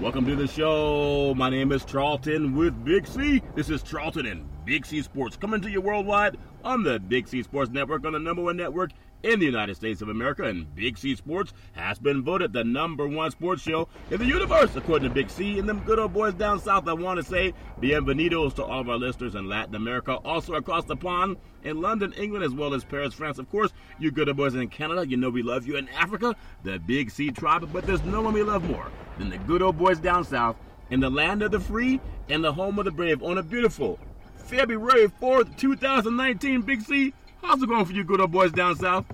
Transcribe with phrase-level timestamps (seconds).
[0.00, 1.34] Welcome to the show.
[1.34, 3.40] My name is Charlton with Big C.
[3.54, 7.42] This is Charlton and Big C Sports coming to you worldwide on the Big C
[7.42, 8.90] Sports Network on the number one network
[9.26, 10.44] in the United States of America.
[10.44, 14.74] And Big C Sports has been voted the number one sports show in the universe,
[14.76, 15.58] according to Big C.
[15.58, 18.88] And them good old boys down south, I want to say bienvenidos to all of
[18.88, 22.84] our listeners in Latin America, also across the pond in London, England, as well as
[22.84, 23.38] Paris, France.
[23.38, 25.76] Of course, you good old boys in Canada, you know we love you.
[25.76, 29.38] In Africa, the Big C tribe, but there's no one we love more than the
[29.38, 30.56] good old boys down south
[30.90, 33.98] in the land of the free and the home of the brave on a beautiful
[34.36, 36.62] February 4th, 2019.
[36.62, 37.12] Big C,
[37.46, 39.04] how's it going for you good old boys down south?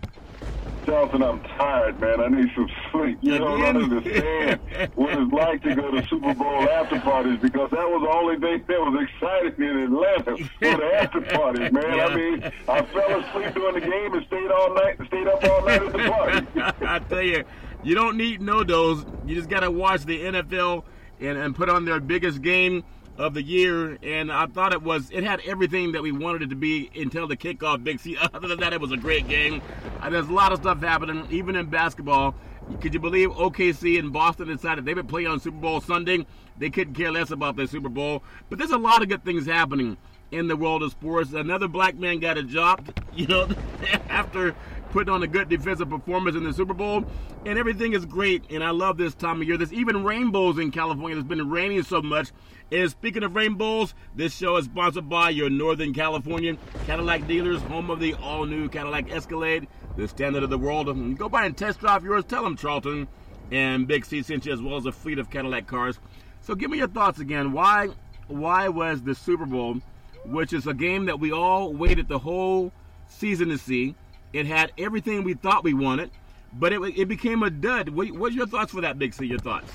[0.86, 2.20] Johnson, I'm tired, man.
[2.20, 3.18] I need some sleep.
[3.20, 4.60] You don't understand
[4.96, 8.36] what it's like to go to Super Bowl after parties because that was the only
[8.40, 11.96] thing that was exciting in Atlanta for the after parties, man.
[11.96, 12.06] Yeah.
[12.06, 15.64] I mean, I fell asleep during the game and stayed all night, stayed up all
[15.64, 16.46] night at the party.
[16.84, 17.44] I tell you,
[17.84, 19.04] you don't need no dose.
[19.24, 20.82] You just got to watch the NFL
[21.20, 22.82] and, and put on their biggest game
[23.18, 23.98] of the year.
[24.02, 27.26] And I thought it was, it had everything that we wanted it to be until
[27.26, 27.82] the kickoff.
[27.84, 28.16] Big C.
[28.34, 29.62] Other than that, it was a great game.
[30.00, 32.34] And there's a lot of stuff happening, even in basketball.
[32.80, 36.26] Could you believe OKC and Boston decided they would play on Super Bowl Sunday?
[36.58, 38.22] They couldn't care less about their Super Bowl.
[38.48, 39.96] But there's a lot of good things happening
[40.30, 41.32] in the world of sports.
[41.32, 43.48] Another black man got a job, you know,
[44.08, 44.54] after
[44.92, 47.04] putting on a good defensive performance in the Super Bowl,
[47.44, 48.44] and everything is great.
[48.50, 49.56] And I love this time of year.
[49.56, 51.18] There's even rainbows in California.
[51.18, 52.30] It's been raining so much.
[52.70, 57.90] And speaking of rainbows, this show is sponsored by your Northern California Cadillac dealers, home
[57.90, 59.66] of the all-new Cadillac Escalade,
[59.96, 60.86] the standard of the world.
[61.18, 62.24] Go by and test drive yours.
[62.24, 63.08] Tell them Charlton
[63.50, 65.98] and Big C sent you, as well as a fleet of Cadillac cars.
[66.40, 67.52] So give me your thoughts again.
[67.52, 67.88] Why,
[68.28, 69.78] why was the Super Bowl,
[70.24, 72.72] which is a game that we all waited the whole
[73.06, 73.94] season to see,
[74.32, 76.10] it had everything we thought we wanted,
[76.54, 77.88] but it, it became a dud.
[77.88, 79.26] What, what's your thoughts for that, Big C?
[79.26, 79.72] Your thoughts?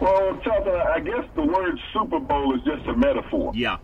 [0.00, 3.52] Well, Charlton, I guess the word Super Bowl is just a metaphor.
[3.54, 3.78] Yeah.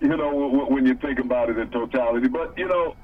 [0.00, 2.28] You know, when you think about it in totality.
[2.28, 2.96] But, you know,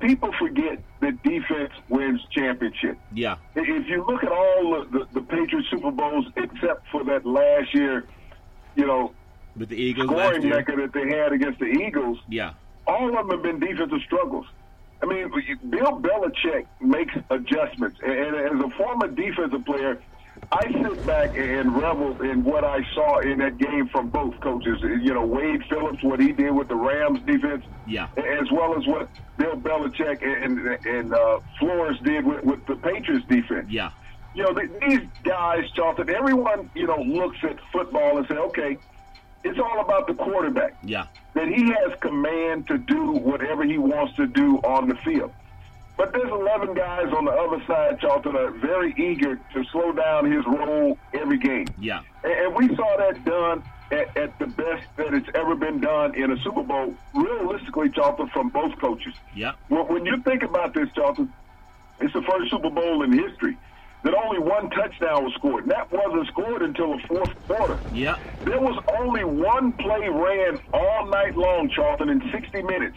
[0.00, 2.98] people forget that defense wins championship.
[3.12, 3.36] Yeah.
[3.54, 7.74] If you look at all the, the, the Patriots Super Bowls, except for that last
[7.74, 8.06] year,
[8.74, 9.12] you know,
[9.56, 12.52] with the Eagles scoring record that they had against the Eagles, yeah,
[12.86, 14.46] all of them have been defensive struggles.
[15.02, 15.30] I mean,
[15.68, 20.00] Bill Belichick makes adjustments, and as a former defensive player,
[20.52, 24.78] I sit back and revel in what I saw in that game from both coaches.
[24.82, 28.86] You know, Wade Phillips, what he did with the Rams defense, yeah, as well as
[28.86, 33.66] what Bill Belichick and and uh, Flores did with, with the Patriots defense.
[33.68, 33.90] Yeah,
[34.34, 34.54] you know,
[34.86, 36.10] these guys, Charlton.
[36.10, 38.78] Everyone, you know, looks at football and say, okay,
[39.44, 40.76] it's all about the quarterback.
[40.82, 41.06] Yeah.
[41.34, 45.32] That he has command to do whatever he wants to do on the field.
[45.96, 50.30] But there's 11 guys on the other side, Charlton, are very eager to slow down
[50.30, 51.66] his role every game.
[51.78, 52.02] Yeah.
[52.22, 56.14] And, and we saw that done at, at, the best that it's ever been done
[56.14, 59.14] in a Super Bowl, realistically, Charlton, from both coaches.
[59.34, 59.52] Yeah.
[59.70, 61.32] Well, when you think about this, Charlton,
[62.00, 63.56] it's the first Super Bowl in history
[64.06, 65.64] that only one touchdown was scored.
[65.64, 67.78] And that wasn't scored until the fourth quarter.
[67.92, 68.18] Yeah.
[68.44, 72.96] There was only one play ran all night long, Charlton, in 60 minutes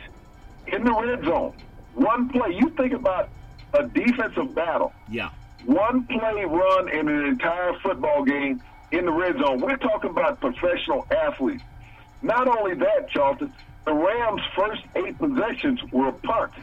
[0.68, 1.53] in the red zone.
[1.96, 2.53] One play.
[2.53, 3.30] You think about
[3.74, 4.94] a defensive battle.
[5.09, 5.30] Yeah.
[5.66, 8.62] One play run in an entire football game
[8.92, 9.59] in the red zone.
[9.59, 11.64] We're talking about professional athletes.
[12.22, 13.52] Not only that, Charlton,
[13.86, 16.56] the Rams' first eight possessions were punts.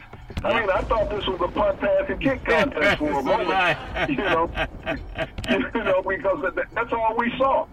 [0.43, 3.77] I mean, I thought this was a punt, pass, and kick contest for a moment.
[4.09, 4.49] you know,
[5.49, 7.67] you know, because that's all we saw.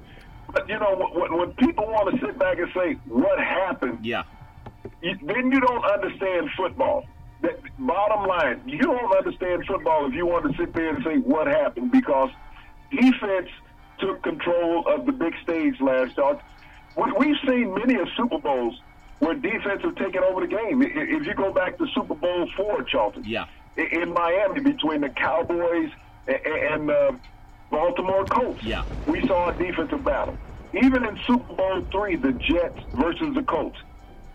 [0.52, 4.22] But you know, when, when people want to sit back and say what happened, yeah,
[5.02, 7.05] you, then you don't understand football.
[7.43, 11.16] That, bottom line, you don't understand football if you want to sit there and say
[11.19, 12.31] what happened because
[12.90, 13.49] defense
[13.99, 16.40] took control of the big stage last year.
[17.19, 18.81] We've seen many of Super Bowls
[19.19, 20.82] where defense has taken over the game.
[20.82, 23.46] If you go back to Super Bowl four, Charlton, yeah,
[23.76, 25.90] in Miami between the Cowboys
[26.26, 27.19] and the
[27.70, 30.37] Baltimore Colts, yeah, we saw a defensive battle.
[30.72, 33.78] Even in Super Bowl three, the Jets versus the Colts,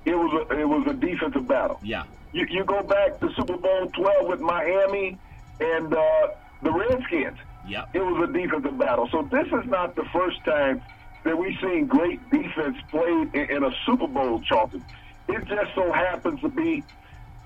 [0.06, 1.80] it was a, it was a defensive battle.
[1.84, 2.04] Yeah.
[2.32, 5.18] You, you go back to Super Bowl 12 with Miami
[5.60, 6.28] and uh,
[6.62, 7.38] the Redskins.
[7.68, 7.90] Yep.
[7.94, 9.10] It was a defensive battle.
[9.12, 10.82] So this is not the first time
[11.24, 14.84] that we've seen great defense played in, in a Super Bowl, Charlton.
[15.28, 16.84] It just so happens to be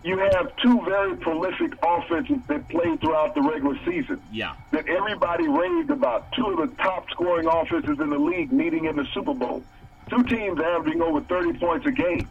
[0.04, 4.22] you have two very prolific offenses that played throughout the regular season.
[4.32, 4.56] Yeah.
[4.72, 6.32] That everybody raved about.
[6.34, 9.64] Two of the top scoring offenses in the league meeting in the Super Bowl.
[10.10, 12.28] Two teams averaging over 30 points a game.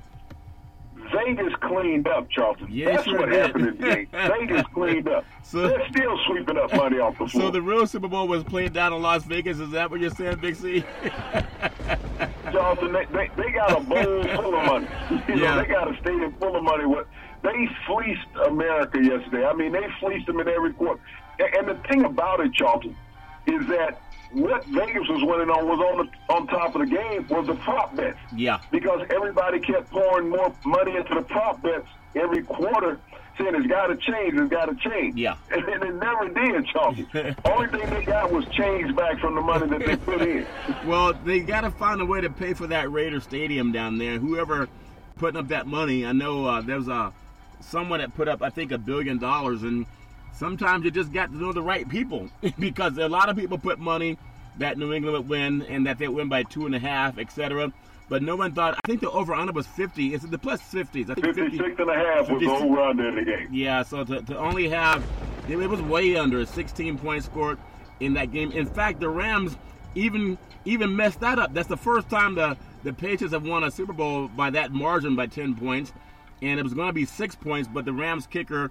[1.11, 2.69] Vegas cleaned up, Charlton.
[2.71, 3.41] Yeah, That's sure what did.
[3.47, 4.09] happened in the game.
[4.13, 5.25] Vegas cleaned up.
[5.43, 7.45] So- They're still sweeping up money off the floor.
[7.47, 9.59] So the real Super Bowl was played down in Las Vegas.
[9.59, 10.85] Is that what you're saying, Big C?
[12.53, 14.87] Charlton, they, they, they got a bowl full of money.
[15.29, 15.55] You Yeah.
[15.57, 16.87] know, they got a stadium full of money.
[16.87, 17.07] What
[17.43, 19.45] they fleeced America yesterday.
[19.47, 21.01] I mean, they fleeced them in every quarter.
[21.39, 22.95] And, and the thing about it, Charlton,
[23.47, 24.01] is that
[24.33, 27.55] what Vegas was winning on was on the on top of the game was the
[27.55, 28.19] prop bets.
[28.35, 28.61] Yeah.
[28.71, 32.99] Because everybody kept pouring more money into the prop bets every quarter,
[33.39, 35.17] saying it's got to change, it's got to change.
[35.17, 35.37] Yeah.
[35.51, 37.07] And, and it never did, Charlton.
[37.45, 40.47] Only thing they got was change back from the money that they put in.
[40.87, 44.19] Well, they got to find a way to pay for that Raider Stadium down there.
[44.19, 44.69] Whoever
[45.17, 47.13] putting up that money, I know uh, there was a
[47.61, 49.87] someone that put up, I think, a billion dollars, and
[50.33, 53.79] sometimes you just got to know the right people because a lot of people put
[53.79, 54.19] money
[54.59, 57.19] that New England would win and that they would win by two and a half,
[57.19, 57.73] etc.
[58.09, 58.75] But no one thought.
[58.75, 60.13] I think the over under was fifty.
[60.13, 61.09] It's the plus plus fifties.
[61.09, 63.49] I think 56 and a half was the over under in the game.
[63.51, 65.03] Yeah, so to, to only have
[65.49, 67.59] it was way under a 16 point score
[68.01, 68.53] in that game.
[68.53, 69.57] In fact, the Rams
[69.95, 71.55] even even messed that up.
[71.55, 75.15] That's the first time the the Patriots have won a Super Bowl by that margin
[75.15, 75.93] by 10 points,
[76.41, 78.71] and it was going to be six points, but the Rams kicker.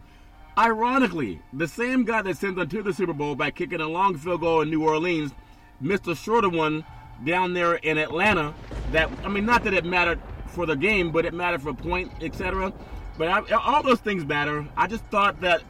[0.58, 4.18] Ironically, the same guy that sent them to the Super Bowl by kicking a long
[4.18, 5.32] field goal in New Orleans
[5.80, 6.84] missed a shorter one
[7.26, 8.54] down there in Atlanta.
[8.92, 12.12] That I mean, not that it mattered for the game, but it mattered for point,
[12.22, 12.74] etc.
[13.18, 14.68] But I, all those things matter.
[14.76, 15.64] I just thought that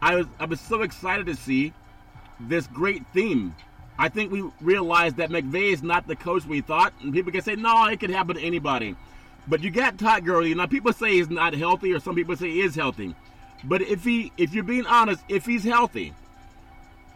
[0.00, 1.72] I was I was so excited to see
[2.38, 3.54] this great theme.
[3.98, 7.42] I think we realized that McVay is not the coach we thought, and people can
[7.42, 8.96] say, no, it could happen to anybody.
[9.46, 10.54] But you got Todd Gurley.
[10.54, 13.14] Now people say he's not healthy, or some people say he is healthy.
[13.64, 16.14] But if he, if you're being honest, if he's healthy,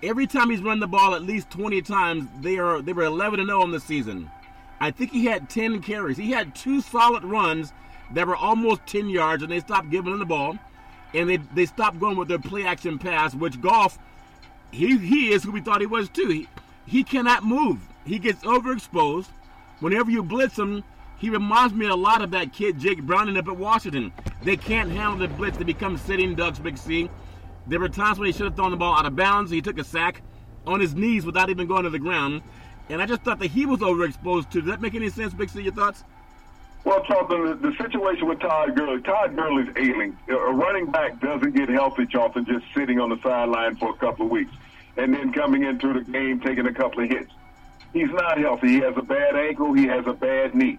[0.03, 3.41] every time he's run the ball at least 20 times, they are they were 11
[3.41, 4.31] and 0 in the season.
[4.81, 6.17] I think he had 10 carries.
[6.17, 7.73] He had two solid runs
[8.13, 10.59] that were almost 10 yards, and they stopped giving him the ball,
[11.15, 13.99] and they they stopped going with their play action pass, which Goff
[14.75, 16.29] he he is who we thought he was too.
[16.29, 16.49] He,
[16.87, 17.79] he cannot move.
[18.05, 19.29] He gets overexposed.
[19.81, 20.85] Whenever you blitz him,
[21.19, 24.13] he reminds me a lot of that kid Jake Browning up at Washington.
[24.43, 25.57] They can't handle the blitz.
[25.57, 27.11] They become sitting ducks, Big C.
[27.67, 29.51] There were times when he should have thrown the ball out of bounds.
[29.51, 30.23] He took a sack
[30.67, 32.43] on his knees without even going to the ground.
[32.91, 34.61] And I just thought that he was overexposed too.
[34.61, 35.63] Does that make any sense, Big C?
[35.63, 36.05] Your thoughts?
[36.85, 40.19] Well, Charlton, the, the situation with Todd Gurley, Todd Gurley's ailing.
[40.29, 44.27] A running back doesn't get healthy, Charlton, just sitting on the sideline for a couple
[44.27, 44.53] of weeks
[44.97, 47.33] and then coming into the game taking a couple of hits.
[47.93, 48.69] He's not healthy.
[48.69, 49.73] He has a bad ankle.
[49.73, 50.79] He has a bad knee.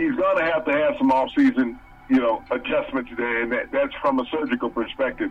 [0.00, 3.92] He's going to have to have some off-season, you know, adjustments there, and that, that's
[4.00, 5.30] from a surgical perspective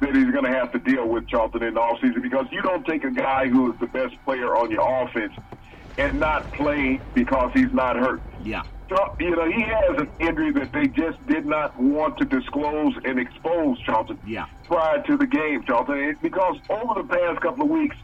[0.00, 2.84] that he's going to have to deal with Charlton in the offseason because you don't
[2.84, 5.32] take a guy who is the best player on your offense
[5.98, 8.22] and not play because he's not hurt.
[8.38, 8.62] Yeah.
[8.88, 12.94] So, you know, he has an injury that they just did not want to disclose
[13.04, 14.46] and expose, Charlton, Yeah.
[14.64, 16.16] prior to the game, Charlton.
[16.22, 17.96] Because over the past couple of weeks,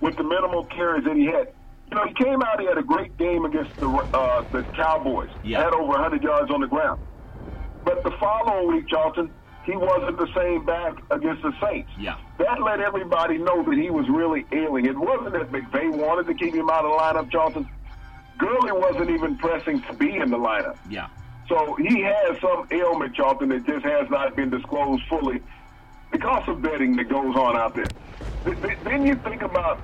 [0.00, 1.48] with the minimal carries that he had,
[1.90, 5.30] you know, he came out, he had a great game against the uh, the Cowboys.
[5.44, 5.62] Yeah.
[5.64, 7.00] Had over 100 yards on the ground.
[7.84, 9.30] But the following week, Charlton,
[9.64, 11.90] he wasn't the same back against the Saints.
[11.98, 12.16] Yeah.
[12.38, 14.86] That let everybody know that he was really ailing.
[14.86, 17.68] It wasn't that McVay wanted to keep him out of the lineup, Charlton.
[18.38, 20.76] Gurley wasn't even pressing to be in the lineup.
[20.90, 21.08] Yeah.
[21.48, 25.40] So he has some ailment, Charlton, that just has not been disclosed fully
[26.10, 27.86] because of betting that goes on out there.
[28.44, 29.80] Th- th- Then you think about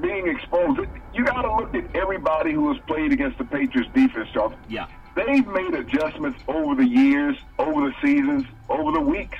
[0.00, 0.80] being exposed.
[1.14, 4.58] You got to look at everybody who has played against the Patriots defense, Charlton.
[4.68, 4.86] Yeah.
[5.14, 9.38] They've made adjustments over the years, over the seasons, over the weeks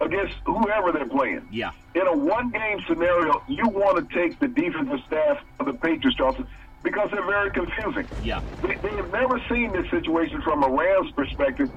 [0.00, 1.46] against whoever they're playing.
[1.50, 1.72] Yeah.
[1.94, 6.16] In a one game scenario, you want to take the defensive staff of the Patriots,
[6.16, 6.46] Charlton,
[6.82, 8.06] because they're very confusing.
[8.22, 8.40] Yeah.
[8.62, 11.70] They, they have never seen this situation from a Rams perspective,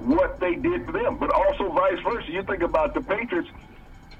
[0.00, 2.30] what they did to them, but also vice versa.
[2.30, 3.48] You think about the Patriots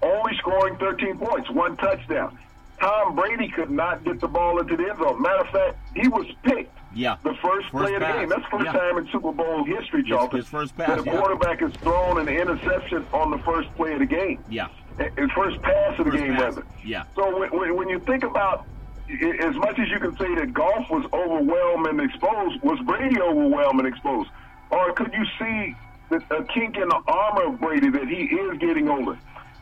[0.02, 2.38] only scoring 13 points, one touchdown.
[2.80, 5.20] Tom Brady could not get the ball into the end zone.
[5.22, 7.16] Matter of fact, he was picked Yeah.
[7.22, 8.28] the first, First play of the game.
[8.28, 8.72] That's the first Yeah.
[8.72, 10.38] time in Super Bowl history, Charlton.
[10.38, 11.16] his first pass, That a yeah.
[11.18, 14.42] quarterback has thrown an interception on the first play of the game.
[14.48, 14.68] Yeah.
[15.16, 16.42] His first pass of the First game, pass.
[16.42, 16.62] rather.
[16.84, 17.02] Yeah.
[17.16, 18.64] So when, when, when you think about,
[19.40, 23.80] as much as you can say that Goff was overwhelmed and exposed, was Brady overwhelmed
[23.80, 24.30] and exposed?
[24.70, 25.74] Or could you see
[26.10, 29.16] the, a kink in the armor of Brady that he is getting older?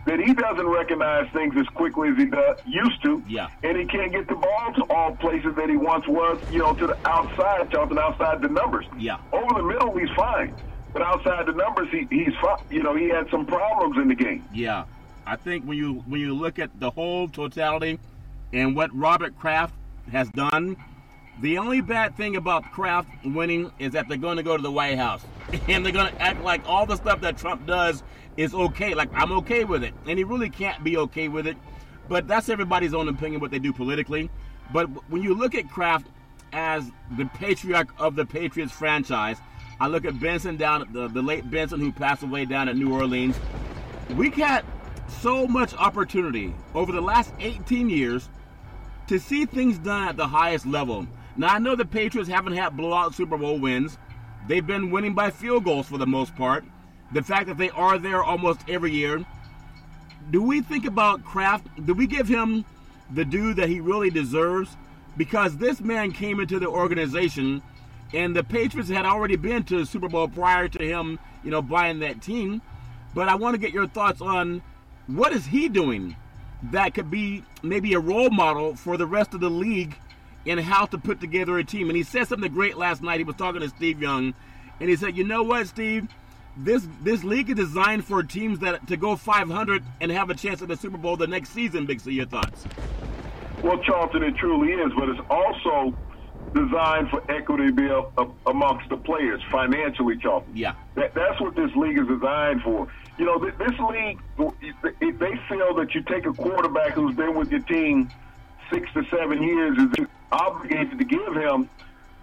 [0.04, 3.23] That he doesn't recognize things as quickly as he does, used to.
[3.28, 3.49] Yeah.
[3.62, 6.75] And he can't get the ball to all places that he once was, you know,
[6.75, 8.87] to the outside, Charlton, outside the numbers.
[8.99, 9.18] Yeah.
[9.32, 10.54] Over the middle, he's fine.
[10.92, 12.59] But outside the numbers, he, he's fine.
[12.71, 14.44] You know, he had some problems in the game.
[14.52, 14.85] Yeah,
[15.26, 17.99] I think when you when you look at the whole totality
[18.52, 19.75] and what Robert Kraft
[20.11, 20.76] has done,
[21.40, 24.71] the only bad thing about Kraft winning is that they're going to go to the
[24.71, 25.25] White House
[25.68, 28.02] and they're going to act like all the stuff that Trump does
[28.37, 28.95] is okay.
[28.95, 31.57] Like I'm okay with it, and he really can't be okay with it.
[32.09, 34.31] But that's everybody's own opinion what they do politically.
[34.73, 36.07] But when you look at Kraft
[36.53, 39.39] as the patriarch of the Patriots franchise,
[39.81, 42.93] I look at Benson down the, the late Benson who passed away down at New
[42.93, 43.37] Orleans.
[44.17, 44.65] We got
[45.21, 48.29] so much opportunity over the last 18 years
[49.09, 51.07] to see things done at the highest level.
[51.37, 53.99] Now I know the Patriots haven't had blowout Super Bowl wins.
[54.47, 56.65] They've been winning by field goals for the most part.
[57.12, 59.25] The fact that they are there almost every year.
[60.31, 61.66] Do we think about Kraft?
[61.85, 62.64] Do we give him
[63.11, 64.76] the due that he really deserves?
[65.16, 67.62] Because this man came into the organization
[68.14, 71.62] and the Patriots had already been to the Super Bowl prior to him, you know,
[71.62, 72.62] buying that team.
[73.14, 74.62] But I want to get your thoughts on
[75.07, 76.16] what is he doing
[76.71, 79.97] that could be maybe a role model for the rest of the league
[80.45, 81.88] in how to put together a team.
[81.88, 83.19] And he said something great last night.
[83.19, 84.35] He was talking to Steve Young,
[84.81, 86.09] and he said, "You know what, Steve?
[86.56, 90.61] This this league is designed for teams that to go 500 and have a chance
[90.62, 92.66] at the Super Bowl the next season." Big C, your thoughts?
[93.62, 95.97] Well, Charlton, it truly is, but it's also
[96.52, 100.54] designed for equity to be a, a, amongst the players financially, Charlton.
[100.56, 100.75] Yeah.
[100.94, 102.88] That, that's what this league is designed for.
[103.18, 104.18] You know, th- this league,
[105.00, 108.11] if they feel that you take a quarterback who's been with your team
[108.71, 111.68] six to seven years, is obligated to give him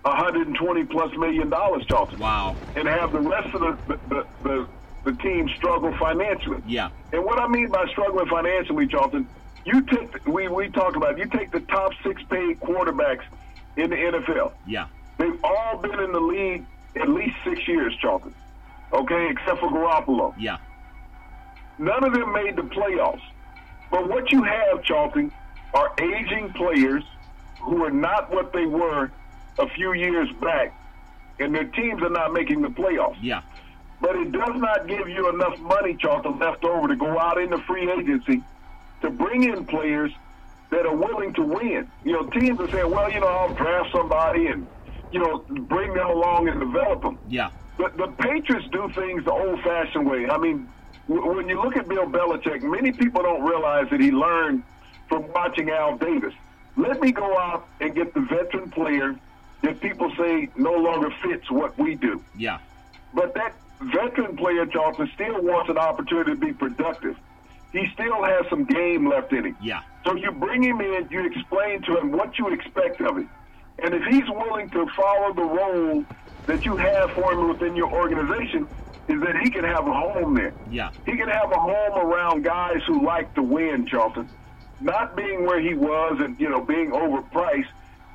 [0.03, 2.20] 120 plus million dollars, Charlton.
[2.20, 2.56] Wow.
[2.75, 4.68] And have the rest of the the, the, the,
[5.12, 6.62] the team struggle financially.
[6.68, 6.89] Yeah.
[7.12, 9.27] And what I mean by struggling financially, Charlton,
[9.65, 13.24] you take we we talked about you take the top six paid quarterbacks
[13.77, 14.53] in the NFL.
[14.65, 14.88] Yeah.
[15.18, 16.65] They've all been in the league
[16.96, 18.34] at least six years, Charlton.
[18.91, 20.34] Okay, except for Garoppolo.
[20.39, 20.58] Yeah.
[21.77, 23.22] None of them made the playoffs.
[23.91, 25.32] But what you have, Charlton,
[25.74, 27.03] are aging players
[27.62, 29.12] who are not what they were
[29.60, 30.74] a few years back,
[31.39, 33.18] and their teams are not making the playoffs.
[33.22, 33.42] Yeah.
[34.01, 37.58] But it does not give you enough money, Charlton, left over to go out into
[37.60, 38.42] free agency
[39.01, 40.12] to bring in players
[40.72, 41.89] that are willing to win.
[42.06, 44.68] You know, teams are saying, well, you know, I'll draft somebody and,
[45.12, 47.20] you know, bring them along and develop them.
[47.28, 47.50] Yeah.
[47.78, 50.30] But the Patriots do things the old-fashioned way.
[50.30, 50.68] I mean,
[51.10, 54.63] w- when you look at Bill Belichick, many people don't realize that he learned
[55.08, 56.34] from watching Al Davis.
[56.78, 59.16] Let me go out and get the veteran player
[59.62, 62.24] that people say no longer fits what we do.
[62.38, 62.60] Yeah.
[63.13, 67.18] But that veteran player, Charlton, still wants an opportunity to be productive.
[67.72, 69.58] He still has some game left in him.
[69.62, 69.82] Yeah.
[70.06, 73.30] So you bring him in, you explain to him what you expect of him.
[73.84, 76.06] And if he's willing to follow the role
[76.48, 78.68] that you have for him within your organization,
[79.08, 80.54] is that he can have a home there.
[80.70, 80.92] Yeah.
[81.06, 84.30] He can have a home around guys who like to win, Charlton.
[84.82, 87.68] Not being where he was and, you know, being overpriced,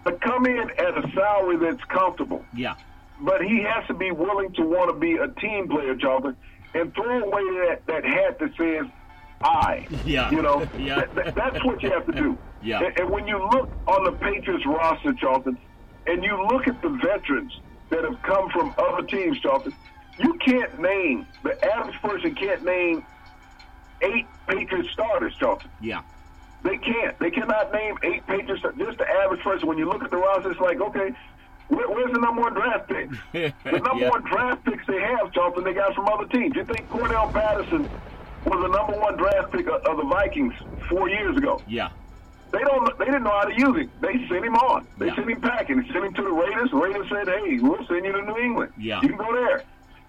[0.04, 2.44] but come in at a salary that's comfortable.
[2.52, 2.74] Yeah.
[3.20, 6.36] But he has to be willing to want to be a team player, Charlton,
[6.74, 8.90] and throw away that, that hat that says,
[9.42, 9.86] I.
[10.04, 10.30] Yeah.
[10.30, 10.96] You know, Yeah.
[10.96, 12.38] that- that- that's what you have to do.
[12.60, 12.78] Yeah.
[12.82, 15.58] And, and when you look on the Patriots roster, Charlton,
[16.06, 17.52] and you look at the veterans
[17.90, 19.74] that have come from other teams, Charlton,
[20.18, 23.04] you can't name, the average person can't name
[24.02, 25.70] eight Patriots starters, Charlton.
[25.78, 26.00] Yeah.
[26.64, 27.16] They can't.
[27.20, 28.62] They cannot name eight Patriots.
[28.78, 29.68] Just the average person.
[29.68, 31.12] When you look at the roster, it's like, okay,
[31.68, 33.10] where, where's the number one draft pick?
[33.32, 34.08] the number Yeah.
[34.10, 36.56] one draft picks they have, Charlton, they got from other teams.
[36.56, 37.88] You think Cordarrelle Patterson
[38.46, 40.54] was the number one draft pick of, of the Vikings
[40.88, 41.60] four years ago?
[41.66, 41.90] Yeah.
[42.50, 42.98] They don't.
[42.98, 43.90] They didn't know how to use him.
[44.00, 44.86] They sent him on.
[44.98, 45.16] They Yeah.
[45.16, 45.82] sent him packing.
[45.82, 46.70] They sent him to the Raiders.
[46.70, 48.72] The Raiders said, "Hey, we'll send you to New England.
[48.78, 49.00] Yeah.
[49.02, 49.64] You can go there."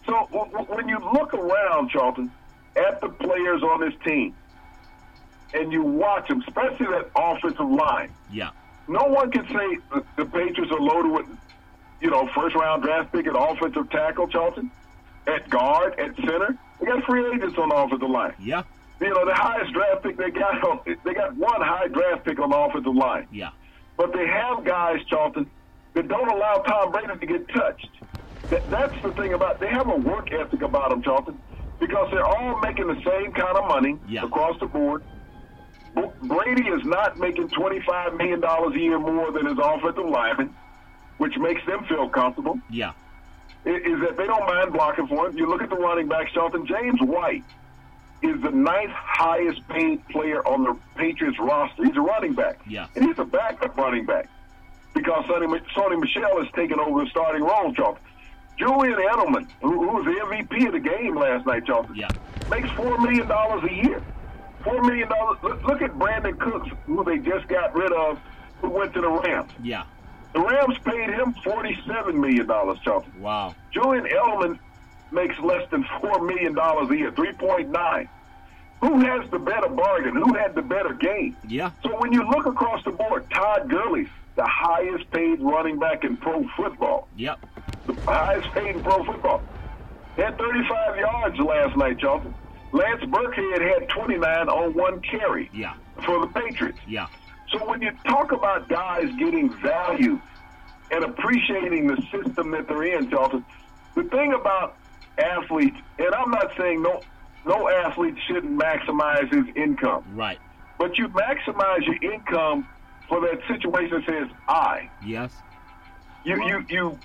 [0.05, 2.29] So w- w- when you look around, Charlton,
[2.75, 4.35] at the players on this team,
[5.53, 8.49] and you watch them, especially that offensive line, Yeah.
[8.87, 11.25] no one can say the, the Patriots are loaded with,
[12.01, 14.71] you know, first round draft pick at offensive tackle, Charlton,
[15.27, 16.57] at guard, at center.
[16.79, 18.33] They got free agents on the offensive line.
[18.39, 18.63] Yeah.
[18.99, 22.39] You know, the highest draft pick they got, on, they got one high draft pick
[22.39, 23.27] on the offensive line.
[23.31, 23.49] Yeah.
[23.97, 25.49] But they have guys, Charlton,
[25.93, 27.89] that don't allow Tom Brady to get touched.
[28.49, 31.39] That, that's the thing about they have a work ethic about them, Charlton,
[31.79, 34.25] because they're all making the same kind of money Yeah.
[34.25, 35.03] across the board.
[36.23, 40.53] Brady is not making $25 million a year more than his offensive lineman,
[41.17, 42.59] which makes them feel comfortable.
[42.69, 42.91] Yeah.
[43.65, 45.37] Is that they don't mind blocking for him.
[45.37, 46.67] You look at the running back, Charlton.
[46.67, 47.43] James White
[48.21, 51.83] is the ninth highest paid player on the Patriots roster.
[51.83, 52.59] He's a running back.
[52.67, 52.87] Yeah.
[52.95, 54.29] And he's a backup running back
[54.93, 57.97] because Sonny, Sony Michel has taken over the starting role, Charles.
[58.57, 62.07] Julian Edelman, who, who was the MVP of the game last night, Charles, Yeah.
[62.49, 64.01] makes $4 million a year.
[64.65, 65.09] $4 million.
[65.43, 68.19] Look, look at Brandin Cooks, who they just got rid of,
[68.61, 69.51] who went to the Rams.
[69.63, 69.83] Yeah.
[70.33, 72.47] The Rams paid him $47 million,
[72.83, 73.05] Charles.
[73.19, 73.55] Wow.
[73.71, 74.59] Julian Edelman
[75.11, 78.09] makes less than four million dollars a year, three point nine.
[78.81, 80.15] Who has the better bargain?
[80.15, 81.37] Who had the better game?
[81.47, 81.71] Yeah.
[81.83, 86.17] So when you look across the board, Todd Gurley's the highest paid running back in
[86.17, 87.07] pro football.
[87.15, 87.39] Yep.
[87.87, 89.41] The highest paid in pro football.
[90.17, 92.33] Had 35 yards last night, Charlton.
[92.75, 95.73] Lance Burkhead had 29 on one carry Yeah.
[96.05, 96.79] for the Patriots.
[96.85, 97.07] Yeah.
[97.49, 100.19] So when you talk about guys getting value
[100.91, 103.45] and appreciating the system that they're in, Charlton,
[103.95, 104.75] the thing about
[105.17, 107.01] athletes, and I'm not saying no
[107.45, 110.39] no athlete shouldn't maximize his income, Right.
[110.79, 112.67] but you maximize your income
[113.07, 114.89] for that situation that says I.
[115.05, 115.31] Yes.
[116.25, 116.99] You you you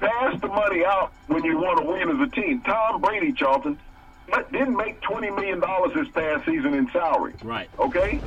[0.00, 2.60] pass the money out when you want to win as a team.
[2.62, 3.76] Tom Brady, Charlton,
[4.50, 7.34] didn't make twenty million dollars this past season in salary.
[7.42, 7.68] Right.
[7.78, 8.20] Okay?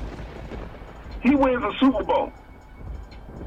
[1.22, 2.32] He wins a Super Bowl.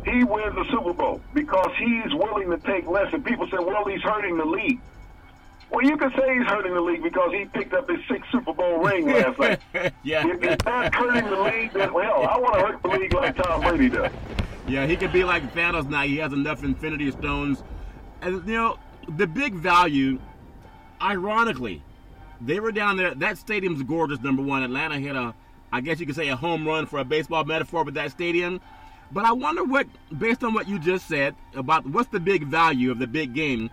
[0.05, 3.12] He wins a Super Bowl because he's willing to take less.
[3.12, 4.81] And people say, well, he's hurting the league.
[5.71, 8.55] Well, you can say he's hurting the league because he picked up his sixth Super
[8.55, 9.61] Bowl ring last night.
[10.02, 10.25] yeah.
[10.26, 10.62] If
[10.95, 14.11] hurting the league, then, well, I want to hurt the league like Tom Brady does.
[14.67, 16.02] Yeah, he could be like Thanos now.
[16.02, 17.62] He has enough Infinity Stones.
[18.23, 18.78] And, you know,
[19.17, 20.19] the big value,
[21.00, 21.83] ironically,
[22.40, 23.14] they were down there.
[23.14, 24.62] That stadium's gorgeous, number one.
[24.62, 25.35] Atlanta hit a,
[25.73, 28.61] I guess you could say, a home run for a baseball metaphor with that stadium.
[29.11, 32.90] But I wonder what, based on what you just said about what's the big value
[32.90, 33.71] of the big game,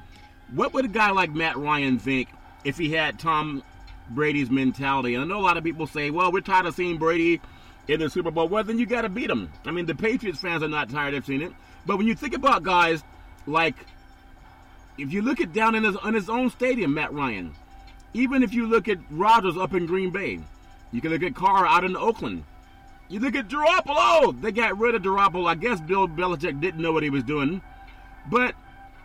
[0.54, 2.30] what would a guy like Matt Ryan think
[2.64, 3.64] if he had Tom
[4.10, 5.16] Brady's mentality?
[5.16, 7.42] And I know a lot of people say, well, we're tired of seeing Brady
[7.88, 8.48] in the Super Bowl.
[8.48, 9.52] Well, then you got to beat him.
[9.66, 11.52] I mean, the Patriots fans are not tired of seeing it.
[11.86, 13.04] But when you think about guys
[13.46, 13.76] like,
[14.98, 17.54] if you look at down in his, in his own stadium, Matt Ryan,
[18.16, 20.40] even if you look at Rodgers up in Green Bay,
[20.94, 22.46] you can look at Carr out in Oakland.
[23.10, 24.42] You look at Garoppolo.
[24.42, 25.48] They got rid of Garoppolo.
[25.48, 27.62] I guess Bill Belichick didn't know what he was doing.
[28.32, 28.56] But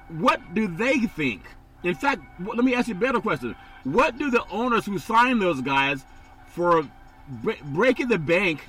[0.08, 1.42] what do they think?
[1.82, 3.56] In fact, let me ask you a better question.
[3.82, 6.04] What do the owners who signed those guys
[6.46, 6.88] for
[7.28, 8.60] bre- breaking the bank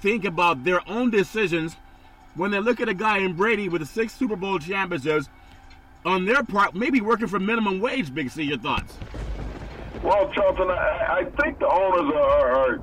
[0.00, 1.74] think about their own decisions
[2.36, 5.28] when they look at a guy in Brady with six Super Bowl championships
[6.04, 8.14] on their part, maybe working for minimum wage?
[8.14, 8.94] Big C, your thoughts?
[10.02, 12.80] Well, Charlton, I, I think the owners are, are,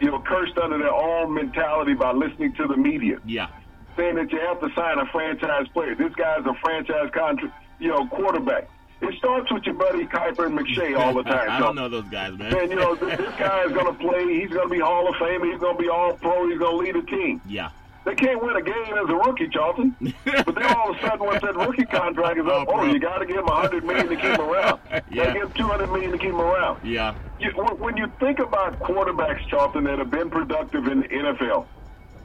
[0.00, 3.18] you know, cursed under their own mentality by listening to the media.
[3.24, 3.48] Yeah,
[3.96, 5.94] saying that you have to sign a franchise player.
[5.94, 8.68] This guy's a franchise contract, you know, quarterback.
[9.00, 11.50] It starts with your buddy Kiper and McShay all the time.
[11.50, 12.56] I don't know those guys, man.
[12.56, 14.40] And you know, this, this guy is going to play.
[14.40, 15.42] He's going to be Hall of Fame.
[15.50, 16.48] He's going to be All Pro.
[16.48, 17.40] He's going to lead a team.
[17.46, 17.70] Yeah,
[18.04, 19.94] They can't win a game as a rookie, Charlton.
[20.24, 22.98] but then all of a sudden, once that rookie contract is up, Oh, oh, you
[22.98, 24.80] got to give him a hundred million to keep him around.
[25.10, 25.24] Yeah.
[25.26, 26.80] Got to give him two hundred million to keep him around.
[26.84, 31.66] yeah, You, when you think about quarterbacks, Charlton, that have been productive in the NFL,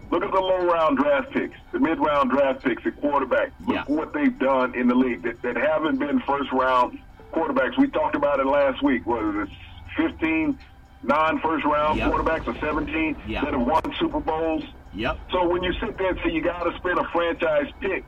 [0.10, 3.52] look at the low round draft picks, the mid round draft picks at quarterback.
[3.68, 3.84] Look Yeah.
[3.86, 6.98] what they've done in the league that, that haven't been first round
[7.34, 7.78] quarterbacks.
[7.78, 9.06] We talked about it last week.
[9.06, 9.50] What is it,
[9.96, 10.58] 15
[11.04, 12.12] non first round Yep.
[12.12, 13.42] quarterbacks or 17 Yeah.
[13.44, 14.64] that have won Super Bowls?
[14.98, 18.04] Yep, So when you sit there and say you got to spend a franchise pick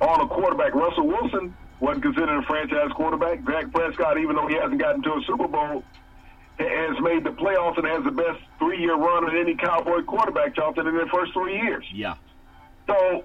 [0.00, 3.44] on a quarterback, Russell Wilson wasn't considered a franchise quarterback.
[3.44, 5.82] Dak Prescott, even though he hasn't gotten to a Super Bowl,
[6.58, 10.86] has made the playoffs and has the best three-year run of any Cowboy quarterback, Charlton,
[10.86, 11.84] in their first three years.
[11.90, 12.16] yeah,
[12.86, 13.24] So,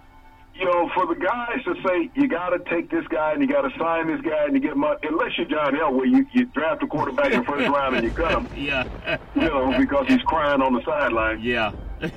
[0.54, 3.48] you know, for the guys to say you got to take this guy and you
[3.48, 6.46] got to sign this guy and you get money, unless you're John Elway, you, you
[6.46, 8.86] draft a quarterback in the first round and you cut him, yeah,
[9.36, 11.42] you know, because he's crying on the sideline.
[11.42, 11.74] yeah.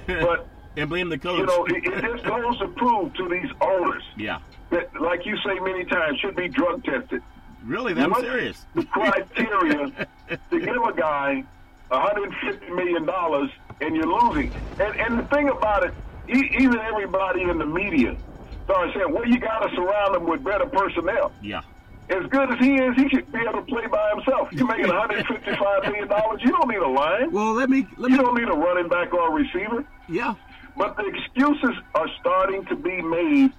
[0.07, 1.38] But and blame the coach.
[1.38, 4.38] you know, it, it just goes to prove to these owners yeah,
[4.70, 7.22] that, like you say many times, should be drug tested.
[7.64, 8.66] really, I'm What's serious.
[8.74, 9.90] The criteria
[10.28, 11.44] to give a guy
[11.88, 14.52] 150 million dollars and you're losing.
[14.78, 15.94] And and the thing about it,
[16.28, 18.16] e- even everybody in the media
[18.64, 21.62] started saying, "Well, you got to surround him with better personnel." Yeah,
[22.10, 24.48] As good as he is, he should be able to play by himself.
[24.52, 26.40] You're making 155 million dollars.
[26.44, 27.30] You don't need a line.
[27.32, 28.22] well, let me let You me.
[28.24, 29.84] don't need a running back or a receiver.
[30.08, 30.34] Yeah,
[30.78, 33.50] But the excuses are starting to be made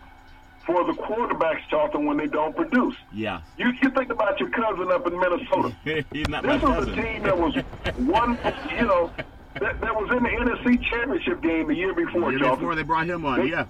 [0.65, 2.95] for the quarterbacks, Charlton, when they don't produce.
[3.13, 3.41] yeah.
[3.57, 5.75] You, you think about your cousin up in Minnesota.
[6.13, 7.55] He's not my This was a team that was
[7.97, 8.39] one,
[8.77, 9.11] you know,
[9.59, 12.59] that, that was in the NFC Championship game the year before, Year Charlton.
[12.59, 13.39] before they brought him on.
[13.41, 13.65] They- Yeah,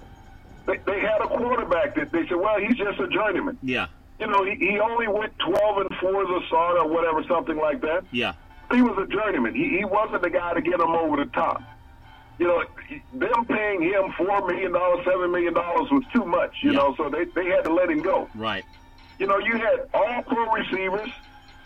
[0.66, 3.58] They, they had a quarterback that they said, well, he's just a journeyman.
[3.62, 3.86] yeah,
[4.20, 7.56] You know, he, he only went 12 and 4 as a starter or whatever, something
[7.56, 8.04] like that.
[8.12, 8.34] yeah,
[8.72, 9.54] he was a journeyman.
[9.54, 11.62] He, he wasn't the guy to get him over the top.
[12.40, 12.64] You know,
[13.12, 16.54] them paying him four million dollars, seven million dollars was too much.
[16.62, 16.78] You Yeah.
[16.78, 18.30] know, so they they had to let him go.
[18.34, 18.64] Right.
[19.18, 21.10] You know, you had all pro receivers,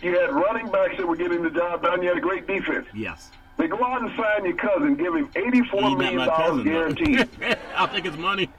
[0.02, 2.02] you had running backs that were getting the job done.
[2.02, 2.86] You had a great defense.
[2.92, 3.30] Yes.
[3.56, 7.28] They go out and sign your cousin, give him eighty-four million dollars guaranteed.
[7.76, 8.50] I'll take his money.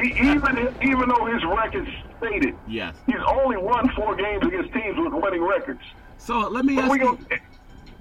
[0.00, 1.86] he, even even though his record
[2.16, 2.94] stated, yes.
[3.04, 5.82] he's only won four games against teams with winning records.
[6.16, 7.00] So let me But ask you.
[7.00, 7.18] go,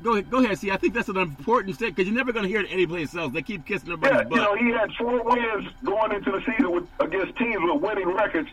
[0.03, 0.29] Go ahead.
[0.29, 0.57] Go ahead.
[0.59, 3.15] See, I think that's an important step because you're never going to hear it anyplace
[3.15, 3.33] else.
[3.33, 6.39] They keep kissing their yeah, buddy's you know, he had four wins going into the
[6.45, 8.49] season with, against teams with winning records,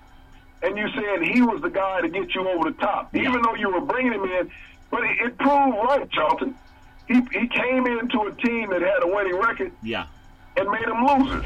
[0.63, 3.55] and you saying he was the guy to get you over the top, even though
[3.55, 4.51] you were bringing him in.
[4.91, 6.55] But it, it proved right, Charlton.
[7.09, 10.07] He he came into a team that had a winning record Yeah.
[10.57, 11.45] and made them losers.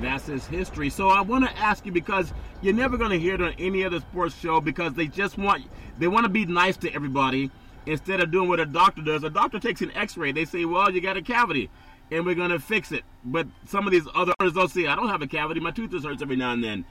[0.00, 0.90] That's his history.
[0.90, 3.84] So I want to ask you because you're never going to hear it on any
[3.84, 5.62] other sports show because they just want
[5.98, 7.50] they want to be nice to everybody
[7.86, 9.24] instead of doing what a doctor does.
[9.24, 10.32] A doctor takes an X-ray.
[10.32, 11.70] They say, "Well, you got a cavity,
[12.10, 14.96] and we're going to fix it." But some of these other others don't say, "I
[14.96, 15.60] don't have a cavity.
[15.60, 16.84] My tooth just hurts every now and then."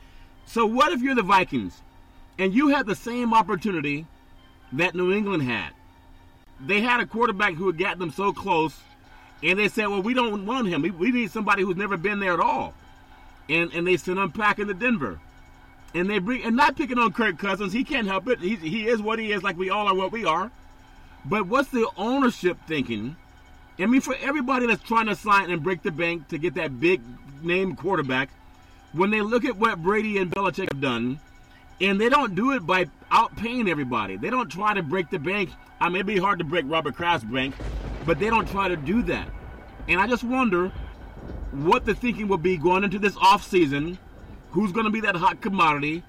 [0.46, 1.82] So what if you're the Vikings
[2.38, 4.08] and you had the same opportunity
[4.74, 5.72] that New England had?
[6.60, 8.80] They had a quarterback who had gotten them so close,
[9.42, 10.82] and they said, "Well, we don't want him.
[10.82, 12.74] We, we need somebody who's never been there at all."
[13.52, 15.20] and and they sent him packing to Denver.
[15.94, 18.40] And they bring and not picking on Kirk Cousins, he can't help it.
[18.40, 20.52] He he is what he is, like we all are what we are.
[21.26, 23.16] But what's the ownership thinking?
[23.80, 26.80] I mean, for everybody that's trying to sign and break the bank to get that
[26.80, 27.02] big
[27.42, 28.30] name quarterback,
[28.94, 31.20] when they look at what Brady and Belichick have done,
[31.80, 34.18] and they don't do it by outpaying everybody.
[34.18, 35.50] They don't try to break the bank.
[35.80, 37.56] I mean, it'd be hard to break Robert Kraft's bank,
[38.06, 39.28] but they don't try to do that.
[39.88, 40.72] And I just wonder
[41.52, 43.98] what the thinking will be going into this offseason.
[44.52, 46.04] Who's going to be that hot commodity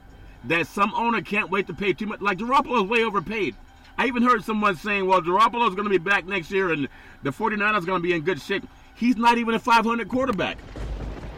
[0.44, 2.20] that some owner can't wait to pay too much?
[2.20, 3.54] Like Garoppolo is way overpaid.
[3.98, 6.88] I even heard someone saying, well, Garoppolo's going to be back next year and
[7.22, 8.66] the 49ers going to be in good shape.
[8.94, 10.58] He's not even a 500 quarterback.